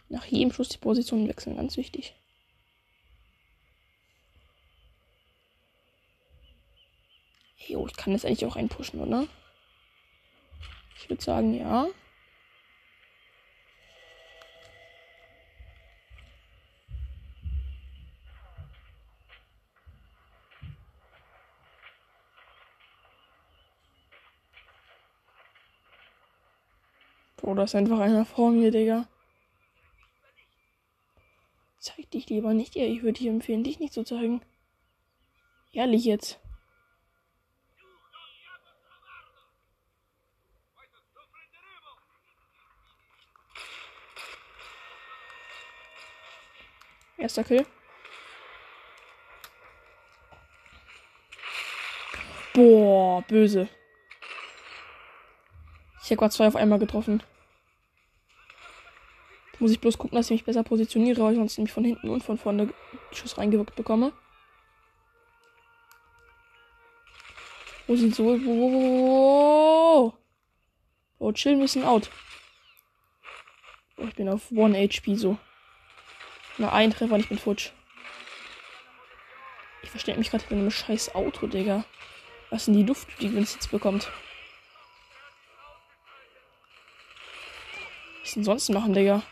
Nach 0.09 0.25
jedem 0.25 0.51
Schuss 0.51 0.69
die 0.69 0.77
Position 0.77 1.27
wechseln, 1.27 1.55
ganz 1.55 1.77
wichtig. 1.77 2.15
Jo, 7.67 7.87
ich 7.87 7.95
kann 7.95 8.13
das 8.13 8.25
eigentlich 8.25 8.45
auch 8.45 8.55
einpushen, 8.55 8.99
oder? 8.99 9.27
Ich 10.97 11.09
würde 11.09 11.23
sagen, 11.23 11.53
ja. 11.53 11.87
Oder 27.41 27.65
ist 27.65 27.75
einfach 27.75 27.99
einer 27.99 28.25
vor 28.25 28.51
mir, 28.51 28.71
Digga. 28.71 29.07
Zeig 31.79 32.09
dich 32.11 32.29
lieber 32.29 32.53
nicht, 32.53 32.75
ihr. 32.77 32.87
Ich 32.87 33.03
würde 33.03 33.19
dir 33.19 33.31
empfehlen, 33.31 33.63
dich 33.63 33.79
nicht 33.79 33.93
zu 33.93 34.03
zeigen. 34.03 34.41
Ehrlich 35.73 36.05
jetzt. 36.05 36.42
Erster 47.23 47.45
Kill. 47.45 47.65
Boah, 52.53 53.21
böse. 53.21 53.69
Ich 56.01 56.07
habe 56.07 56.17
gerade 56.17 56.33
zwei 56.33 56.47
auf 56.47 56.57
einmal 56.57 56.79
getroffen. 56.79 57.23
Muss 59.59 59.71
ich 59.71 59.79
bloß 59.79 59.97
gucken, 59.97 60.17
dass 60.17 60.25
ich 60.25 60.31
mich 60.31 60.43
besser 60.43 60.63
positioniere, 60.63 61.23
weil 61.23 61.31
ich 61.31 61.37
sonst 61.37 61.57
nämlich 61.57 61.71
von 61.71 61.85
hinten 61.85 62.09
und 62.09 62.25
von 62.25 62.37
vorne 62.37 62.73
Schuss 63.13 63.37
reingewirkt 63.37 63.77
bekomme. 63.77 64.11
Wo 67.87 67.95
sind 67.95 68.13
so? 68.13 68.37
Wo? 68.43 70.13
Oh, 71.19 71.31
chill 71.31 71.55
müssen 71.55 71.85
out. 71.85 72.09
Oh, 73.95 74.07
ich 74.09 74.15
bin 74.15 74.27
auf 74.27 74.51
1 74.51 74.75
HP 74.75 75.15
so. 75.15 75.37
Na, 76.57 76.71
ein 76.71 76.91
Treffer 76.91 77.15
und 77.15 77.21
ich 77.21 77.29
bin 77.29 77.39
futsch. 77.39 77.71
Ich 79.81 79.89
verstehe 79.89 80.17
mich 80.17 80.29
gerade 80.29 80.45
in 80.49 80.59
einem 80.59 80.71
scheiß 80.71 81.15
Auto, 81.15 81.47
Digga. 81.47 81.83
Was 82.49 82.65
sind 82.65 82.75
die 82.75 82.83
Luft, 82.83 83.07
die 83.19 83.33
Vince 83.33 83.55
jetzt 83.55 83.71
bekommt? 83.71 84.11
Was 88.21 88.33
denn 88.33 88.43
sonst 88.43 88.69
machen, 88.69 88.93
Digga? 88.93 89.23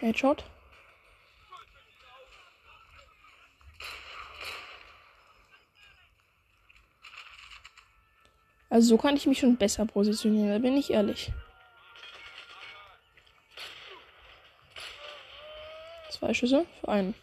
Headshot. 0.00 0.44
Also 8.72 8.88
so 8.88 8.96
kann 8.96 9.14
ich 9.16 9.26
mich 9.26 9.38
schon 9.38 9.58
besser 9.58 9.84
positionieren, 9.84 10.48
da 10.48 10.58
bin 10.58 10.78
ich 10.78 10.90
ehrlich. 10.90 11.30
Zwei 16.10 16.32
Schüsse 16.32 16.64
für 16.80 16.88
einen. 16.88 17.14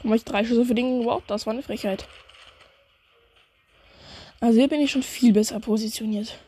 Guck 0.00 0.14
ich 0.14 0.24
drei 0.24 0.42
Schüsse 0.42 0.64
für 0.64 0.74
den. 0.74 1.04
Wow, 1.04 1.22
das 1.26 1.44
war 1.44 1.52
eine 1.52 1.62
Frechheit. 1.62 2.08
Also 4.40 4.58
hier 4.58 4.68
bin 4.68 4.80
ich 4.80 4.90
schon 4.90 5.02
viel 5.02 5.34
besser 5.34 5.60
positioniert. 5.60 6.38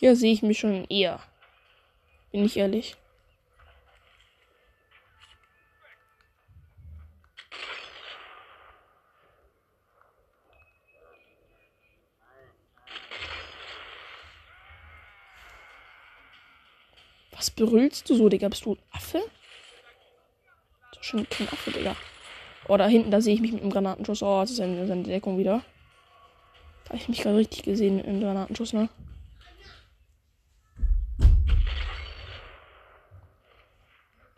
Hier 0.00 0.16
sehe 0.16 0.32
ich 0.32 0.40
mich 0.40 0.58
schon 0.58 0.86
eher. 0.86 1.20
Bin 2.32 2.42
ich 2.42 2.56
ehrlich. 2.56 2.96
Was 17.32 17.50
brüllst 17.50 18.08
du 18.08 18.14
so, 18.14 18.30
Digga? 18.30 18.48
Bist 18.48 18.64
du 18.64 18.76
ein 18.76 18.78
Affe? 18.92 19.18
Ist 20.92 21.04
schon 21.04 21.28
kein 21.28 21.46
Affe, 21.48 21.72
Digga. 21.72 21.94
Oh, 22.68 22.78
da 22.78 22.86
hinten, 22.86 23.10
da 23.10 23.20
sehe 23.20 23.34
ich 23.34 23.42
mich 23.42 23.52
mit 23.52 23.62
dem 23.62 23.70
Granatenschuss. 23.70 24.22
Oh, 24.22 24.40
das 24.40 24.52
ist 24.52 24.60
eine, 24.60 24.86
seine 24.86 25.02
Deckung 25.02 25.36
wieder. 25.36 25.62
Da 26.84 26.90
habe 26.90 26.96
ich 26.96 27.08
mich 27.10 27.20
gerade 27.20 27.36
richtig 27.36 27.64
gesehen 27.64 28.00
im 28.00 28.20
Granatenschuss, 28.20 28.72
ne? 28.72 28.88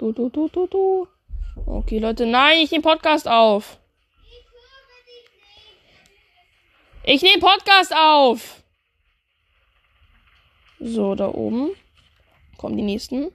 Du, 0.02 0.10
du, 0.10 0.28
du, 0.30 0.48
du, 0.48 0.66
du. 0.66 1.06
Okay, 1.64 2.00
Leute, 2.00 2.26
nein, 2.26 2.58
ich 2.58 2.72
nehme 2.72 2.82
Podcast 2.82 3.28
auf. 3.28 3.78
Ich 7.04 7.22
nehme 7.22 7.38
Podcast 7.38 7.94
auf. 7.96 8.64
So, 10.80 11.14
da 11.14 11.28
oben 11.28 11.70
kommen 12.58 12.76
die 12.76 12.82
nächsten, 12.82 13.30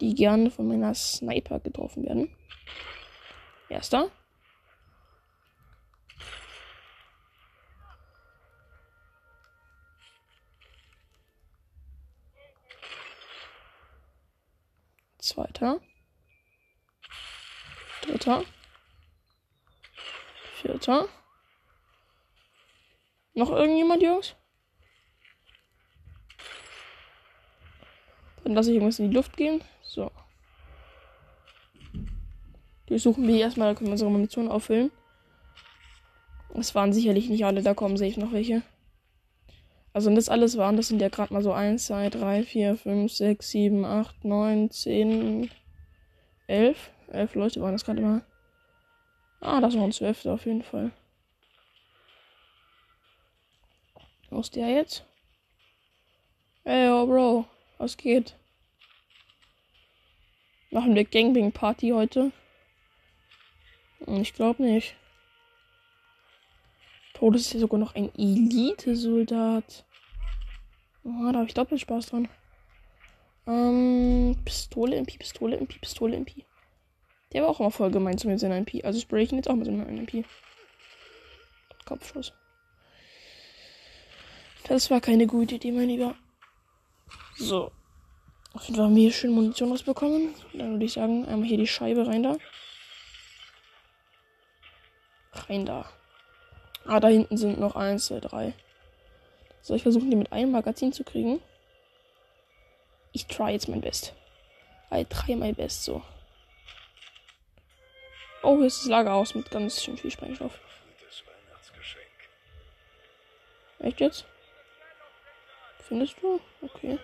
die 0.00 0.12
gerne 0.16 0.50
von 0.50 0.66
meiner 0.66 0.92
Sniper 0.92 1.60
getroffen 1.60 2.04
werden. 2.04 2.36
Erster. 3.68 4.10
Zweiter. 15.22 15.80
Dritter. 18.02 18.42
Vierter. 20.60 21.08
Noch 23.34 23.50
irgendjemand, 23.50 24.02
Jungs? 24.02 24.34
Dann 28.42 28.54
lasse 28.54 28.70
ich 28.70 28.74
irgendwas 28.74 28.98
in 28.98 29.10
die 29.10 29.14
Luft 29.14 29.36
gehen. 29.36 29.62
So. 29.82 30.10
Durchsuchen 32.86 33.28
wir 33.28 33.38
erstmal, 33.38 33.68
da 33.68 33.78
können 33.78 33.90
wir 33.90 33.92
unsere 33.92 34.10
Munition 34.10 34.48
auffüllen. 34.48 34.90
Es 36.54 36.74
waren 36.74 36.92
sicherlich 36.92 37.28
nicht 37.28 37.44
alle, 37.44 37.62
da 37.62 37.74
kommen 37.74 37.96
safe 37.96 38.18
noch 38.18 38.32
welche. 38.32 38.62
Also 39.92 40.08
wenn 40.08 40.16
das 40.16 40.28
alles 40.28 40.56
waren, 40.56 40.76
das 40.76 40.88
sind 40.88 41.02
ja 41.02 41.08
gerade 41.08 41.34
mal 41.34 41.42
so 41.42 41.52
1, 41.52 41.86
2, 41.86 42.08
3, 42.08 42.42
4, 42.44 42.76
5, 42.76 43.12
6, 43.12 43.50
7, 43.50 43.84
8, 43.84 44.24
9, 44.24 44.70
10, 44.70 45.50
11. 46.46 46.90
11 47.08 47.34
Leute 47.34 47.60
waren 47.60 47.72
das 47.72 47.84
gerade 47.84 48.00
mal. 48.00 48.22
Ah, 49.40 49.60
das 49.60 49.76
waren 49.76 49.92
12 49.92 50.24
auf 50.26 50.46
jeden 50.46 50.62
Fall. 50.62 50.92
Wo 54.30 54.40
ist 54.40 54.56
der 54.56 54.68
jetzt? 54.68 55.04
Ey, 56.64 56.88
oh 56.88 57.06
Bro, 57.06 57.44
was 57.76 57.96
geht? 57.96 58.36
Machen 60.70 60.94
wir 60.94 61.04
Gangbang-Party 61.04 61.90
heute? 61.90 62.32
Hm, 64.06 64.22
ich 64.22 64.32
glaube 64.32 64.62
nicht. 64.62 64.96
Das 67.20 67.40
ist 67.40 67.52
ja 67.52 67.60
sogar 67.60 67.78
noch 67.78 67.94
ein 67.94 68.12
Elite-Soldat. 68.16 69.84
Oh, 71.04 71.30
da 71.32 71.38
habe 71.38 71.46
ich 71.46 71.54
doppelt 71.54 71.80
Spaß 71.80 72.06
dran. 72.06 72.28
Ähm, 73.46 74.36
Pistole, 74.44 74.96
MP, 74.96 75.18
Pistole, 75.18 75.56
MP, 75.56 75.78
Pistole, 75.78 76.16
MP. 76.16 76.44
Der 77.32 77.42
war 77.42 77.50
auch 77.50 77.60
immer 77.60 77.70
voll 77.70 77.90
gemein 77.90 78.18
zu 78.18 78.28
mir, 78.28 78.38
sein 78.38 78.52
MP. 78.52 78.84
Also 78.84 79.00
spray 79.00 79.22
ich 79.22 79.32
ihn 79.32 79.38
jetzt 79.38 79.48
auch 79.48 79.54
mit 79.54 79.66
seinem 79.66 79.86
MP. 79.88 80.24
Kopfschuss. 81.84 82.32
Das 84.68 84.90
war 84.90 85.00
keine 85.00 85.26
gute 85.26 85.56
Idee, 85.56 85.72
mein 85.72 85.88
Lieber. 85.88 86.14
So. 87.36 87.72
Auf 88.52 88.64
jeden 88.64 88.76
Fall 88.76 88.84
haben 88.84 88.94
wir 88.94 89.02
hier 89.02 89.12
schön 89.12 89.32
Munition 89.32 89.70
rausbekommen. 89.70 90.34
Dann 90.52 90.72
würde 90.72 90.84
ich 90.84 90.92
sagen, 90.92 91.26
einmal 91.26 91.48
hier 91.48 91.56
die 91.56 91.66
Scheibe 91.66 92.06
rein 92.06 92.22
da. 92.22 92.36
Rein 95.32 95.64
da. 95.64 95.88
Ah, 96.84 97.00
da 97.00 97.08
hinten 97.08 97.36
sind 97.36 97.60
noch 97.60 97.76
eins, 97.76 98.06
zwei, 98.06 98.20
drei. 98.20 98.54
Soll 99.60 99.76
ich 99.76 99.82
versuchen, 99.82 100.10
die 100.10 100.16
mit 100.16 100.32
einem 100.32 100.50
Magazin 100.50 100.92
zu 100.92 101.04
kriegen? 101.04 101.40
Ich 103.12 103.26
try 103.26 103.52
jetzt 103.52 103.68
mein 103.68 103.80
Best. 103.80 104.14
I 104.92 105.04
try 105.04 105.36
my 105.36 105.52
best, 105.52 105.84
so. 105.84 106.02
Oh, 108.42 108.56
hier 108.56 108.66
ist 108.66 108.80
das 108.80 108.88
Lagerhaus 108.88 109.34
mit 109.34 109.50
ganz 109.50 109.82
schön 109.82 109.96
viel 109.96 110.10
Sprengstoff. 110.10 110.58
Echt 113.78 114.00
jetzt? 114.00 114.26
Findest 115.88 116.16
du? 116.20 116.40
Okay. 116.60 116.98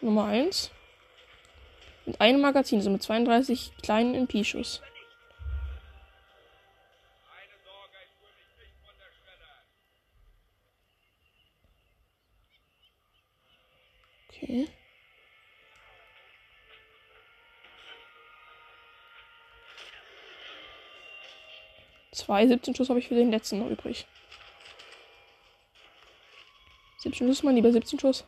Nummer 0.00 0.26
1. 0.26 0.70
Mit 2.04 2.20
einem 2.20 2.40
Magazin, 2.40 2.80
so 2.80 2.90
mit 2.90 3.02
32 3.02 3.72
kleinen 3.82 4.14
MP-Schuss. 4.14 4.82
Okay. 14.42 14.68
Zwei 22.12 22.46
17 22.46 22.74
Schuss 22.74 22.88
habe 22.88 22.98
ich 22.98 23.08
für 23.08 23.14
den 23.14 23.30
letzten 23.30 23.58
noch 23.58 23.68
übrig. 23.68 24.06
17 26.98 27.28
Schuss, 27.28 27.42
mein 27.42 27.56
lieber 27.56 27.72
17 27.72 28.00
Schuss. 28.00 28.24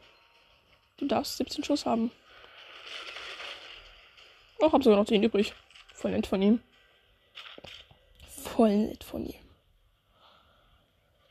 Du 0.98 1.06
darfst 1.06 1.36
17 1.38 1.64
Schuss 1.64 1.86
haben. 1.86 2.10
Oh, 4.60 4.72
hab 4.72 4.82
sogar 4.82 4.98
noch 4.98 5.06
10 5.06 5.22
übrig. 5.22 5.54
Voll 5.94 6.10
nett 6.10 6.26
von 6.26 6.42
ihm. 6.42 6.60
Voll 8.26 8.76
nett 8.76 9.04
von 9.04 9.26
ihm. 9.26 9.40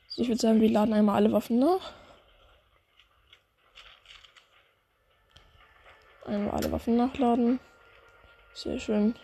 So, 0.08 0.22
ich 0.22 0.28
würde 0.28 0.40
sagen, 0.40 0.60
wir 0.60 0.70
laden 0.70 0.94
einmal 0.94 1.16
alle 1.16 1.32
Waffen 1.32 1.58
nach. 1.58 1.92
Einmal 6.28 6.50
alle 6.50 6.70
Waffen 6.70 6.96
nachladen. 6.96 7.58
Sehr 8.52 8.78
schön. 8.78 9.14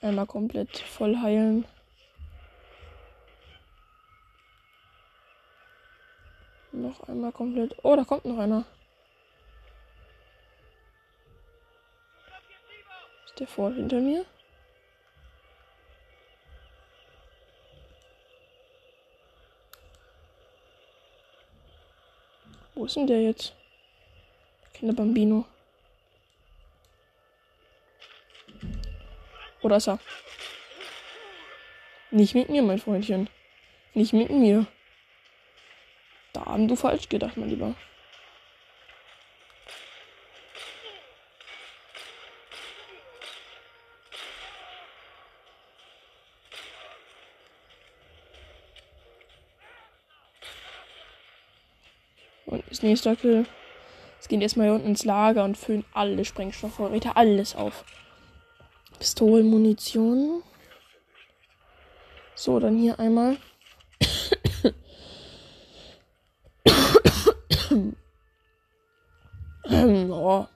Einmal 0.00 0.26
komplett 0.26 0.78
voll 0.78 1.16
heilen. 1.18 1.66
Noch 6.72 7.06
einmal 7.08 7.32
komplett. 7.32 7.76
Oh, 7.82 7.96
da 7.96 8.04
kommt 8.04 8.24
noch 8.24 8.38
einer. 8.38 8.64
Ist 13.26 13.40
der 13.40 13.46
vor 13.46 13.72
hinter 13.72 14.00
mir? 14.00 14.24
Wo 22.74 22.84
ist 22.84 22.96
denn 22.96 23.06
der 23.06 23.22
jetzt? 23.22 23.55
Kinder 24.76 24.94
Bambino. 24.94 25.46
Oder 29.62 29.76
ist 29.78 29.88
er? 29.88 29.98
Nicht 32.10 32.34
mit 32.34 32.50
mir, 32.50 32.62
mein 32.62 32.78
Freundchen. 32.78 33.30
Nicht 33.94 34.12
mit 34.12 34.28
mir. 34.28 34.66
Da 36.34 36.44
haben 36.44 36.68
du 36.68 36.76
falsch 36.76 37.08
gedacht, 37.08 37.38
mein 37.38 37.48
Lieber. 37.48 37.74
Und 52.44 52.62
das 52.68 52.82
nächste 52.82 53.16
Kill. 53.16 53.46
Jetzt 54.26 54.30
gehen 54.30 54.40
erstmal 54.40 54.66
hier 54.66 54.74
unten 54.74 54.88
ins 54.88 55.04
Lager 55.04 55.44
und 55.44 55.56
füllen 55.56 55.84
alle 55.92 56.24
Sprengstoffvorräte, 56.24 57.14
alles 57.14 57.54
auf. 57.54 57.84
Pistolen, 58.98 59.46
Munition. 59.46 60.42
So, 62.34 62.58
dann 62.58 62.76
hier 62.76 62.98
einmal. 62.98 63.36
oh. 70.08 70.46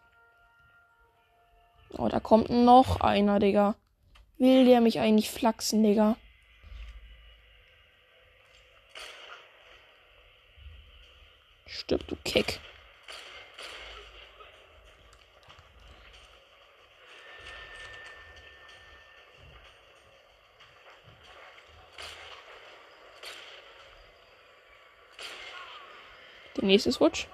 oh, 1.97 2.09
da 2.09 2.19
kommt 2.19 2.51
noch 2.51 3.01
einer, 3.01 3.39
Digga. 3.39 3.77
Will 4.39 4.65
der 4.65 4.81
mich 4.81 4.99
eigentlich 4.99 5.31
flachsen, 5.31 5.85
Digga? 5.85 6.17
Stirb, 11.67 12.05
du 12.09 12.17
Keck. 12.25 12.59
nächste 26.71 26.93
Switch. 26.93 27.29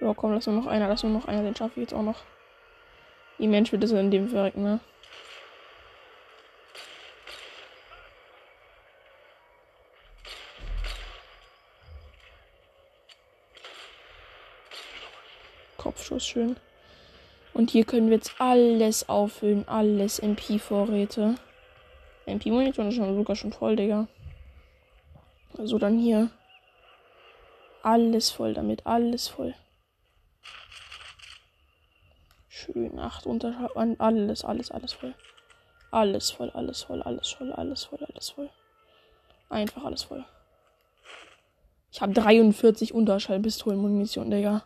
Ja, 0.00 0.12
komm, 0.14 0.32
lass 0.32 0.46
nur 0.46 0.56
noch 0.56 0.66
einer, 0.66 0.88
lass 0.88 1.02
nur 1.04 1.12
noch 1.12 1.28
einer, 1.28 1.42
den 1.42 1.54
schaffe 1.54 1.74
ich 1.76 1.82
jetzt 1.82 1.94
auch 1.94 2.02
noch. 2.02 2.22
Die 3.38 3.46
Mensch 3.46 3.70
wird 3.70 3.82
das 3.82 3.92
in 3.92 4.10
dem 4.10 4.28
verrecken, 4.28 4.62
ne? 4.62 4.80
Kopfschuss 15.76 16.26
schön. 16.26 16.56
Und 17.54 17.70
hier 17.70 17.84
können 17.84 18.08
wir 18.08 18.16
jetzt 18.16 18.34
alles 18.38 19.08
auffüllen, 19.08 19.68
alles 19.68 20.18
MP-Vorräte. 20.18 21.34
MP-Monitor 22.26 22.86
ist 22.86 22.94
schon 22.94 23.14
sogar 23.16 23.36
schon 23.36 23.52
voll, 23.52 23.76
Digga. 23.76 24.08
Also 25.58 25.78
dann 25.78 25.98
hier 25.98 26.30
alles 27.82 28.30
voll 28.30 28.54
damit. 28.54 28.86
Alles 28.86 29.28
voll. 29.28 29.54
Schön. 32.48 32.98
Acht 32.98 33.26
Unterschrift. 33.26 33.76
Alles, 33.76 34.44
alles, 34.44 34.70
alles 34.70 34.92
voll. 34.92 35.14
Alles 35.92 36.30
voll, 36.30 36.50
alles 36.50 36.82
voll, 36.82 37.02
alles 37.02 37.30
voll, 37.30 37.52
alles 37.52 37.84
voll, 37.84 37.98
alles 38.02 38.30
voll. 38.30 38.50
Einfach 39.50 39.84
alles 39.84 40.04
voll. 40.04 40.24
Ich 41.92 42.00
habe 42.00 42.14
43 42.14 42.94
Unterschallpistolenmunition, 42.94 44.30
Digga. 44.30 44.64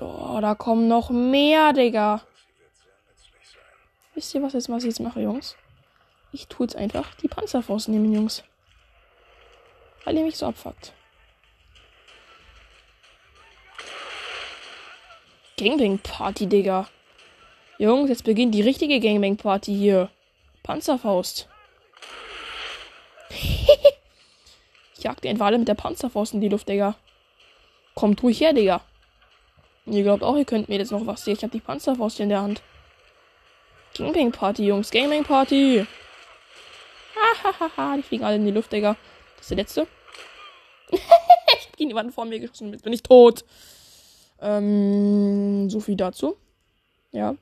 Oh, 0.00 0.38
da 0.40 0.56
kommen 0.56 0.88
noch 0.88 1.10
mehr, 1.10 1.72
Digga. 1.72 2.22
Wisst 4.14 4.34
ihr, 4.34 4.42
was, 4.42 4.54
jetzt, 4.54 4.68
was 4.68 4.82
ich 4.82 4.88
jetzt 4.88 5.00
mache, 5.00 5.20
Jungs? 5.20 5.56
Ich 6.32 6.48
tue 6.48 6.66
jetzt 6.66 6.74
einfach 6.74 7.14
die 7.14 7.28
Panzerfaust 7.28 7.88
nehmen, 7.88 8.12
Jungs. 8.12 8.42
Weil 10.04 10.16
ihr 10.16 10.24
mich 10.24 10.36
so 10.36 10.46
abfuckt. 10.46 10.92
Gangbang 15.58 15.98
Party, 15.98 16.46
Digga. 16.46 16.88
Jungs, 17.78 18.08
jetzt 18.10 18.24
beginnt 18.24 18.54
die 18.54 18.62
richtige 18.62 19.00
Gangbang 19.00 19.36
Party 19.36 19.74
hier. 19.74 20.08
Panzerfaust. 20.62 21.48
ich 23.30 25.02
jag 25.02 25.20
die 25.20 25.40
alle 25.40 25.58
mit 25.58 25.68
der 25.68 25.74
Panzerfaust 25.74 26.34
in 26.34 26.40
die 26.40 26.48
Luft, 26.48 26.68
Digga. 26.68 26.94
Kommt 27.94 28.22
ruhig 28.22 28.40
her, 28.40 28.52
Digga. 28.52 28.80
Ihr 29.86 30.02
glaubt 30.04 30.22
auch, 30.22 30.36
ihr 30.36 30.44
könnt 30.44 30.68
mir 30.68 30.78
jetzt 30.78 30.92
noch 30.92 31.06
was 31.06 31.24
sehen. 31.24 31.34
Ich 31.34 31.42
habe 31.42 31.52
die 31.52 31.60
Panzerfaust 31.60 32.20
in 32.20 32.28
der 32.28 32.42
Hand. 32.42 32.62
Gangbang 33.96 34.30
Party, 34.30 34.66
Jungs. 34.66 34.90
Gangbang 34.90 35.24
Party. 35.24 35.86
Hahaha. 37.42 37.96
die 37.96 38.02
fliegen 38.02 38.24
alle 38.24 38.36
in 38.36 38.44
die 38.44 38.52
Luft, 38.52 38.72
Digga. 38.72 38.96
Das 39.38 39.44
ist 39.44 39.50
der 39.50 39.56
letzte. 39.56 39.86
ich 40.90 41.00
hab 41.00 41.76
gegen 41.76 41.90
die 41.90 41.96
Wand 41.96 42.12
vor 42.12 42.26
mir 42.26 42.38
geschossen. 42.38 42.72
Jetzt 42.72 42.82
bin 42.82 42.92
ich 42.92 43.02
tot. 43.02 43.44
Ähm, 44.40 45.70
so 45.70 45.80
viel 45.80 45.96
dazu. 45.96 46.36
Ja. 47.12 47.34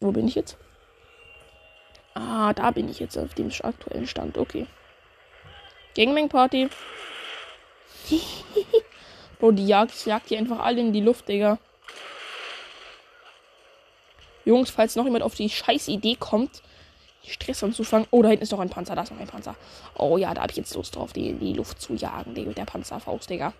Wo 0.00 0.12
bin 0.12 0.28
ich 0.28 0.34
jetzt? 0.34 0.56
Ah, 2.14 2.52
da 2.52 2.70
bin 2.70 2.88
ich 2.88 2.98
jetzt 2.98 3.16
auf 3.18 3.34
dem 3.34 3.50
aktuellen 3.62 4.06
Stand. 4.06 4.38
Okay. 4.38 4.66
Gangbang 5.94 6.28
Party. 6.28 6.68
Bro, 9.38 9.52
die 9.52 9.66
jagt, 9.66 10.06
jagt 10.06 10.30
die 10.30 10.36
einfach 10.36 10.60
alle 10.60 10.80
in 10.80 10.92
die 10.92 11.00
Luft, 11.00 11.28
Digga. 11.28 11.58
Jungs, 14.44 14.70
falls 14.70 14.96
noch 14.96 15.04
jemand 15.04 15.24
auf 15.24 15.34
die 15.34 15.50
scheiß 15.50 15.88
Idee 15.88 16.16
kommt, 16.18 16.62
Stress 17.26 17.62
anzufangen. 17.64 18.06
Oh, 18.10 18.22
da 18.22 18.28
hinten 18.28 18.44
ist 18.44 18.52
noch 18.52 18.60
ein 18.60 18.70
Panzer. 18.70 18.94
Da 18.94 19.02
ist 19.02 19.12
noch 19.12 19.18
ein 19.18 19.26
Panzer. 19.26 19.56
Oh 19.94 20.16
ja, 20.16 20.32
da 20.34 20.42
habe 20.42 20.50
ich 20.50 20.56
jetzt 20.56 20.74
Lust 20.74 20.96
drauf, 20.96 21.12
die 21.12 21.30
in 21.30 21.40
die 21.40 21.52
Luft 21.52 21.80
zu 21.80 21.94
jagen, 21.94 22.32
mit 22.32 22.56
der 22.56 22.64
Panzerfaust, 22.64 23.28
Digga. 23.28 23.52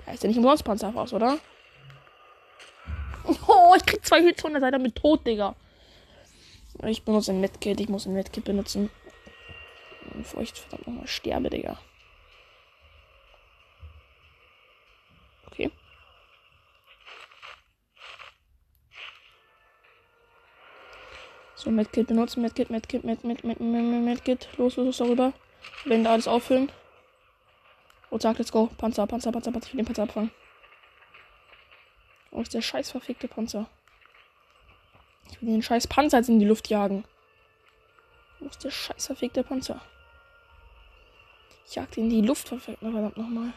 Der 0.00 0.12
heißt 0.12 0.22
ja 0.22 0.28
nicht 0.28 0.38
umsonst 0.38 0.64
Panzerfaust, 0.64 1.12
oder? 1.12 1.38
Oh, 3.48 3.74
ich 3.76 3.84
krieg 3.84 4.06
zwei 4.06 4.22
Hits 4.22 4.40
von 4.40 4.52
der 4.52 4.60
Seite 4.60 4.78
mit 4.78 4.94
tot, 4.94 5.26
Digga. 5.26 5.56
Ich 6.84 7.02
benutze 7.02 7.32
ein 7.32 7.40
Medkit. 7.40 7.80
Ich 7.80 7.88
muss 7.88 8.06
ein 8.06 8.12
Medkit 8.12 8.44
benutzen. 8.44 8.90
Bevor 10.14 10.42
ich 10.42 10.52
verdammt 10.52 10.86
nochmal 10.86 11.06
sterbe, 11.06 11.50
Digga. 11.50 11.78
Okay. 15.46 15.70
So, 21.66 21.72
Medkit 21.72 22.06
benutzen. 22.06 22.42
Medkit, 22.42 22.70
Medkit, 22.70 23.02
Med, 23.02 23.24
Med, 23.24 23.42
Med, 23.42 23.58
Med, 23.58 24.00
Medkit. 24.00 24.48
Los, 24.56 24.76
los, 24.76 24.86
los, 24.86 24.98
darüber. 24.98 25.32
Wenn 25.84 26.04
da 26.04 26.12
alles 26.12 26.28
auffüllen. 26.28 26.70
Und 28.08 28.22
sagt, 28.22 28.38
let's 28.38 28.52
go. 28.52 28.68
Panzer, 28.78 29.04
Panzer, 29.08 29.32
Panzer, 29.32 29.50
Panzer. 29.50 29.66
Ich 29.66 29.74
will 29.74 29.82
den 29.82 29.86
Panzer 29.86 30.04
abfangen. 30.04 30.30
Wo 32.30 32.40
ist 32.40 32.54
der 32.54 32.62
scheiß 32.62 32.92
verfickte 32.92 33.26
Panzer? 33.26 33.68
Ich 35.28 35.42
will 35.42 35.48
den 35.48 35.62
scheiß 35.62 35.88
Panzer 35.88 36.18
jetzt 36.18 36.28
in 36.28 36.38
die 36.38 36.46
Luft 36.46 36.68
jagen. 36.68 37.04
Wo 38.38 38.46
ist 38.46 38.62
der 38.62 38.70
scheiß 38.70 39.06
verfickte 39.06 39.42
Panzer? 39.42 39.80
Ich 41.66 41.74
jag 41.74 41.90
den 41.90 42.04
in 42.04 42.10
die 42.10 42.22
Luft, 42.22 42.46
verdammt 42.46 43.16
nochmal. 43.16 43.52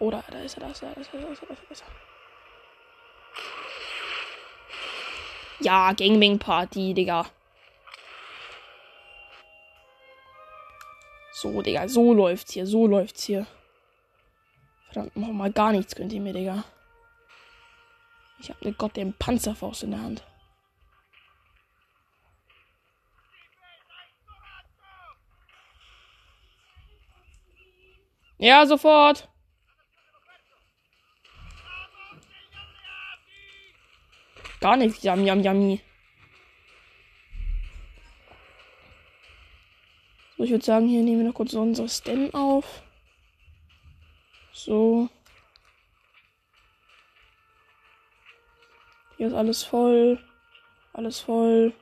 Oder, 0.00 0.24
da 0.28 0.40
ist 0.40 0.56
er, 0.56 0.62
da 0.62 0.70
ist 0.72 0.82
er, 0.82 0.94
da 0.94 1.00
ist 1.00 1.14
er, 1.14 1.20
da 1.20 1.28
ist 1.28 1.42
er, 1.42 1.46
da 1.46 1.54
ist 1.70 1.82
er. 1.82 2.21
Ja, 5.62 5.92
Gangbang 5.92 6.38
Party, 6.38 6.92
Digga. 6.92 7.26
So, 11.32 11.62
Digga, 11.62 11.88
so 11.88 12.12
läuft's 12.12 12.52
hier, 12.52 12.66
so 12.66 12.86
läuft's 12.86 13.24
hier. 13.24 13.46
Verdammt 14.90 15.16
nochmal 15.16 15.52
gar 15.52 15.72
nichts 15.72 15.94
könnt 15.94 16.12
ihr 16.12 16.20
mir, 16.20 16.32
Digga. 16.32 16.64
Ich 18.40 18.50
hab 18.50 18.60
ne 18.62 18.72
goddamn 18.72 19.14
Panzerfaust 19.14 19.84
in 19.84 19.92
der 19.92 20.02
Hand. 20.02 20.24
Ja, 28.38 28.66
sofort. 28.66 29.28
Gar 34.62 34.76
nichts. 34.76 35.02
Yam, 35.02 35.24
yam, 35.24 35.40
yummy. 35.40 35.80
So, 40.36 40.44
ich 40.44 40.52
würde 40.52 40.64
sagen, 40.64 40.86
hier 40.86 41.02
nehmen 41.02 41.18
wir 41.18 41.26
noch 41.26 41.34
kurz 41.34 41.52
unsere 41.52 41.88
Stem 41.88 42.32
auf. 42.32 42.84
So. 44.52 45.08
Hier 49.16 49.26
ist 49.26 49.34
alles 49.34 49.64
voll. 49.64 50.22
Alles 50.92 51.18
voll. 51.18 51.74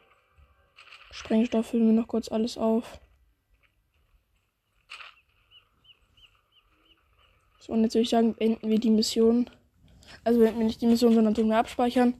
Sprengstoff 1.10 1.66
füllen 1.66 1.86
wir 1.86 2.00
noch 2.00 2.08
kurz 2.08 2.32
alles 2.32 2.56
auf. 2.56 2.98
So, 7.58 7.74
und 7.74 7.82
jetzt 7.82 7.94
würde 7.94 8.04
ich 8.04 8.08
sagen, 8.08 8.34
beenden 8.34 8.70
wir 8.70 8.78
die 8.78 8.88
Mission. 8.88 9.50
Also 10.24 10.40
beenden 10.40 10.60
wir 10.60 10.66
nicht 10.66 10.80
die 10.80 10.86
Mission, 10.86 11.12
sondern 11.12 11.34
tun 11.34 11.48
wir 11.48 11.58
abspeichern. 11.58 12.14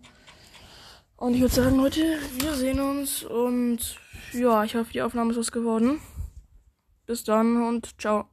Und 1.20 1.34
ich 1.34 1.42
würde 1.42 1.54
sagen, 1.54 1.76
Leute, 1.76 2.18
wir 2.38 2.54
sehen 2.54 2.80
uns 2.80 3.24
und 3.24 3.98
ja, 4.32 4.64
ich 4.64 4.74
hoffe, 4.74 4.90
die 4.90 5.02
Aufnahme 5.02 5.32
ist 5.32 5.36
was 5.36 5.52
geworden. 5.52 6.00
Bis 7.04 7.24
dann 7.24 7.62
und 7.62 8.00
ciao. 8.00 8.30